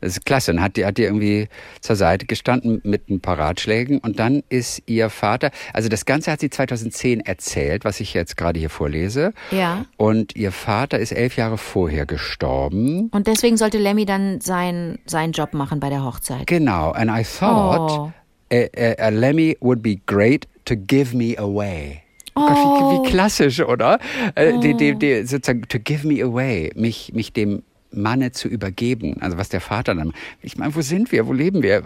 [0.00, 0.50] Das ist klasse.
[0.50, 1.48] Und hat die, hat die irgendwie
[1.80, 3.98] zur Seite gestanden mit ein paar Ratschlägen.
[3.98, 8.36] Und dann ist ihr Vater, also das Ganze hat sie 2010 erzählt, was ich jetzt
[8.36, 9.32] gerade hier vorlese.
[9.52, 9.86] Ja.
[9.96, 13.08] Und ihr Vater ist elf Jahre vorher gestorben.
[13.12, 16.46] Und deswegen sollte Lemmy dann sein, seinen Job machen bei der Hochzeit.
[16.46, 16.90] Genau.
[16.90, 18.12] And I thought Oh.
[18.52, 22.01] a, a, a Lemmy would be great to give me away.
[22.34, 22.40] Oh.
[22.46, 22.56] Gott,
[23.04, 23.98] wie, wie klassisch, oder?
[24.34, 27.62] Äh, die, die, die, sozusagen, to give me away, mich, mich dem
[27.92, 29.18] Manne zu übergeben.
[29.20, 30.12] Also was der Vater dann.
[30.40, 31.26] Ich meine, wo sind wir?
[31.26, 31.82] Wo leben wir?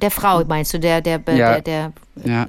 [0.00, 1.60] Der Frau, meinst du, der, der, Ja.
[1.60, 1.92] der, der
[2.24, 2.46] Ja.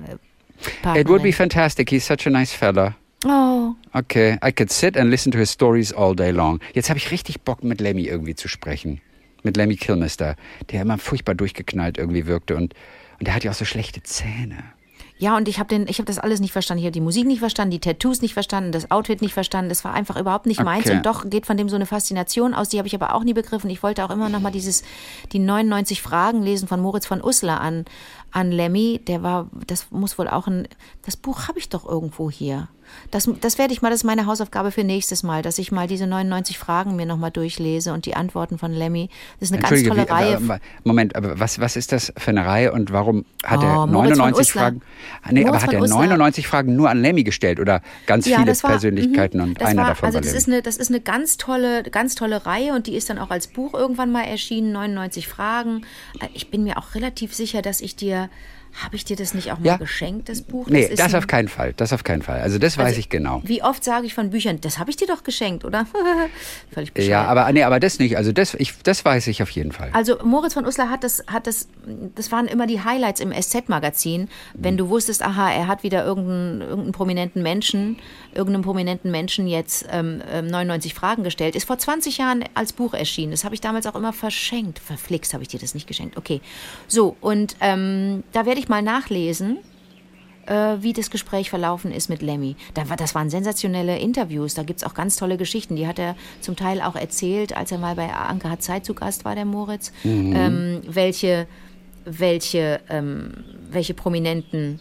[0.83, 1.01] Partnerin.
[1.01, 1.89] It would be fantastic.
[1.89, 2.95] He's such a nice fella.
[3.25, 6.59] Oh, Okay, I could sit and listen to his stories all day long.
[6.73, 9.01] Jetzt habe ich richtig Bock, mit Lemmy irgendwie zu sprechen.
[9.43, 10.35] Mit Lemmy Kilmister,
[10.71, 12.55] der immer furchtbar durchgeknallt irgendwie wirkte.
[12.55, 12.73] Und,
[13.19, 14.63] und der hat ja auch so schlechte Zähne.
[15.21, 16.79] Ja, und ich habe den, ich habe das alles nicht verstanden.
[16.79, 19.69] Ich habe die Musik nicht verstanden, die Tattoos nicht verstanden, das Outfit nicht verstanden.
[19.69, 20.87] Das war einfach überhaupt nicht meins.
[20.87, 20.97] Okay.
[20.97, 22.69] Und doch geht von dem so eine Faszination aus.
[22.69, 23.69] Die habe ich aber auch nie begriffen.
[23.69, 24.81] Ich wollte auch immer noch mal dieses,
[25.31, 27.85] die 99 Fragen lesen von Moritz von Uslar an,
[28.31, 28.99] an Lemmy.
[29.05, 30.67] Der war, das muss wohl auch ein,
[31.05, 32.69] das Buch habe ich doch irgendwo hier.
[33.11, 35.87] Das, das werde ich mal, das ist meine Hausaufgabe für nächstes Mal, dass ich mal
[35.87, 39.09] diese 99 Fragen mir noch mal durchlese und die Antworten von Lemmy.
[39.39, 40.37] Das ist eine ganz tolle wie, Reihe.
[40.37, 43.81] aber- Moment, aber was, was ist das für eine Reihe und warum hat er Oh,
[43.81, 44.63] von 99 Uslar.
[44.65, 44.81] Fragen?
[45.23, 45.99] Ah, Nee, aber hat er Uslar.
[45.99, 49.81] 99 Fragen nur an Lemmy gestellt oder ganz viele das war- Persönlichkeiten mhm, und einer
[49.81, 50.37] war, davon also war das Lemmy?
[50.37, 53.29] ist eine das ist eine ganz tolle ganz tolle Reihe und die ist dann auch
[53.31, 55.81] als Buch irgendwann mal erschienen 99 Fragen
[56.19, 58.29] Äh, ich bin mir auch relativ sicher dass ich dir
[58.73, 59.77] habe ich dir das nicht auch mal Ja.
[59.77, 61.73] geschenkt das Buch Nee, ist das auf keinen Fall.
[61.73, 62.39] Das auf keinen Fall.
[62.41, 63.41] Also das weiß also, ich genau.
[63.45, 65.85] wie oft sage ich von Büchern das habe ich dir doch geschenkt oder
[66.71, 67.11] völlig bescheuert.
[67.11, 68.17] Ja, aber nee, aber das nicht.
[68.17, 69.89] Also das, ich, das weiß ich auf jeden Fall.
[69.93, 71.67] Also Moritz von Uslar hat das, hat das,
[72.15, 76.61] das waren immer die Highlights im SZ-Magazin, wenn du wusstest, aha, er hat wieder irgendeinen,
[76.61, 77.97] irgendeinen prominenten Menschen,
[78.33, 81.55] irgendeinem prominenten Menschen jetzt ähm, ähm, 99 Fragen gestellt.
[81.55, 83.31] Ist vor 20 Jahren als Buch erschienen.
[83.31, 84.79] Das habe ich damals auch immer verschenkt.
[84.79, 86.17] Verflixt habe ich dir das nicht geschenkt.
[86.17, 86.41] Okay.
[86.87, 89.59] So, und ähm, da werde ich mal nachlesen
[90.45, 92.55] äh, wie das Gespräch verlaufen ist mit Lemmy.
[92.73, 95.75] Da war, das waren sensationelle Interviews, da gibt es auch ganz tolle Geschichten.
[95.75, 98.93] Die hat er zum Teil auch erzählt, als er mal bei Anke hat Zeit zu
[98.93, 101.47] Gast war, der Moritz, ähm, welche,
[102.05, 103.31] welche, ähm,
[103.69, 104.79] welche Prominenten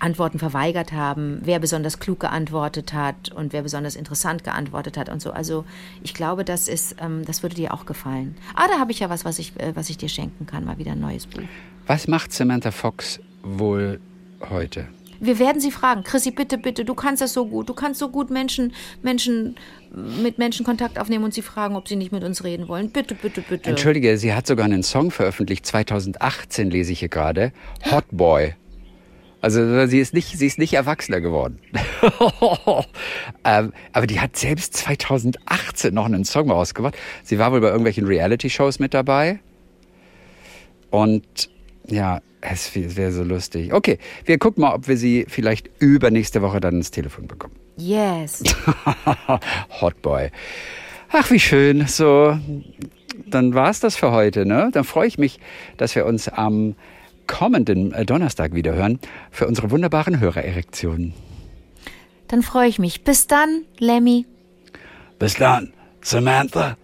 [0.00, 5.20] Antworten verweigert haben, wer besonders klug geantwortet hat und wer besonders interessant geantwortet hat und
[5.20, 5.32] so.
[5.32, 5.64] Also
[6.02, 8.36] ich glaube, das ist, ähm, das würde dir auch gefallen.
[8.54, 10.78] Ah, da habe ich ja was, was ich, äh, was ich dir schenken kann, mal
[10.78, 11.42] wieder ein neues Buch.
[11.86, 14.00] Was macht Samantha Fox wohl
[14.48, 14.86] heute?
[15.20, 17.68] Wir werden sie fragen, Chrissy, bitte, bitte, du kannst das so gut.
[17.68, 18.72] Du kannst so gut Menschen,
[19.02, 19.54] Menschen
[19.94, 22.90] mit Menschen Kontakt aufnehmen und sie fragen, ob sie nicht mit uns reden wollen.
[22.90, 23.70] Bitte, bitte, bitte.
[23.70, 27.52] Entschuldige, sie hat sogar einen Song veröffentlicht, 2018 lese ich hier gerade.
[27.92, 28.54] Hot Boy.
[29.42, 31.58] Also sie ist nicht, sie ist nicht erwachsener geworden.
[33.44, 36.96] ähm, aber die hat selbst 2018 noch einen Song rausgebracht.
[37.24, 39.40] Sie war wohl bei irgendwelchen Reality-Shows mit dabei.
[40.90, 41.50] Und
[41.88, 43.72] ja, es wäre so lustig.
[43.72, 47.56] Okay, wir gucken mal, ob wir sie vielleicht übernächste Woche dann ins Telefon bekommen.
[47.76, 48.44] Yes.
[49.80, 50.30] Hot Boy.
[51.10, 51.88] Ach, wie schön.
[51.88, 52.38] So,
[53.26, 54.46] dann war's das für heute.
[54.46, 54.70] Ne?
[54.72, 55.40] Dann freue ich mich,
[55.78, 56.76] dass wir uns am
[57.26, 58.98] kommenden äh, Donnerstag wieder hören
[59.30, 61.14] für unsere wunderbaren Hörererektionen.
[62.28, 63.04] Dann freue ich mich.
[63.04, 64.26] Bis dann, Lemmy.
[65.18, 66.76] Bis dann, Samantha.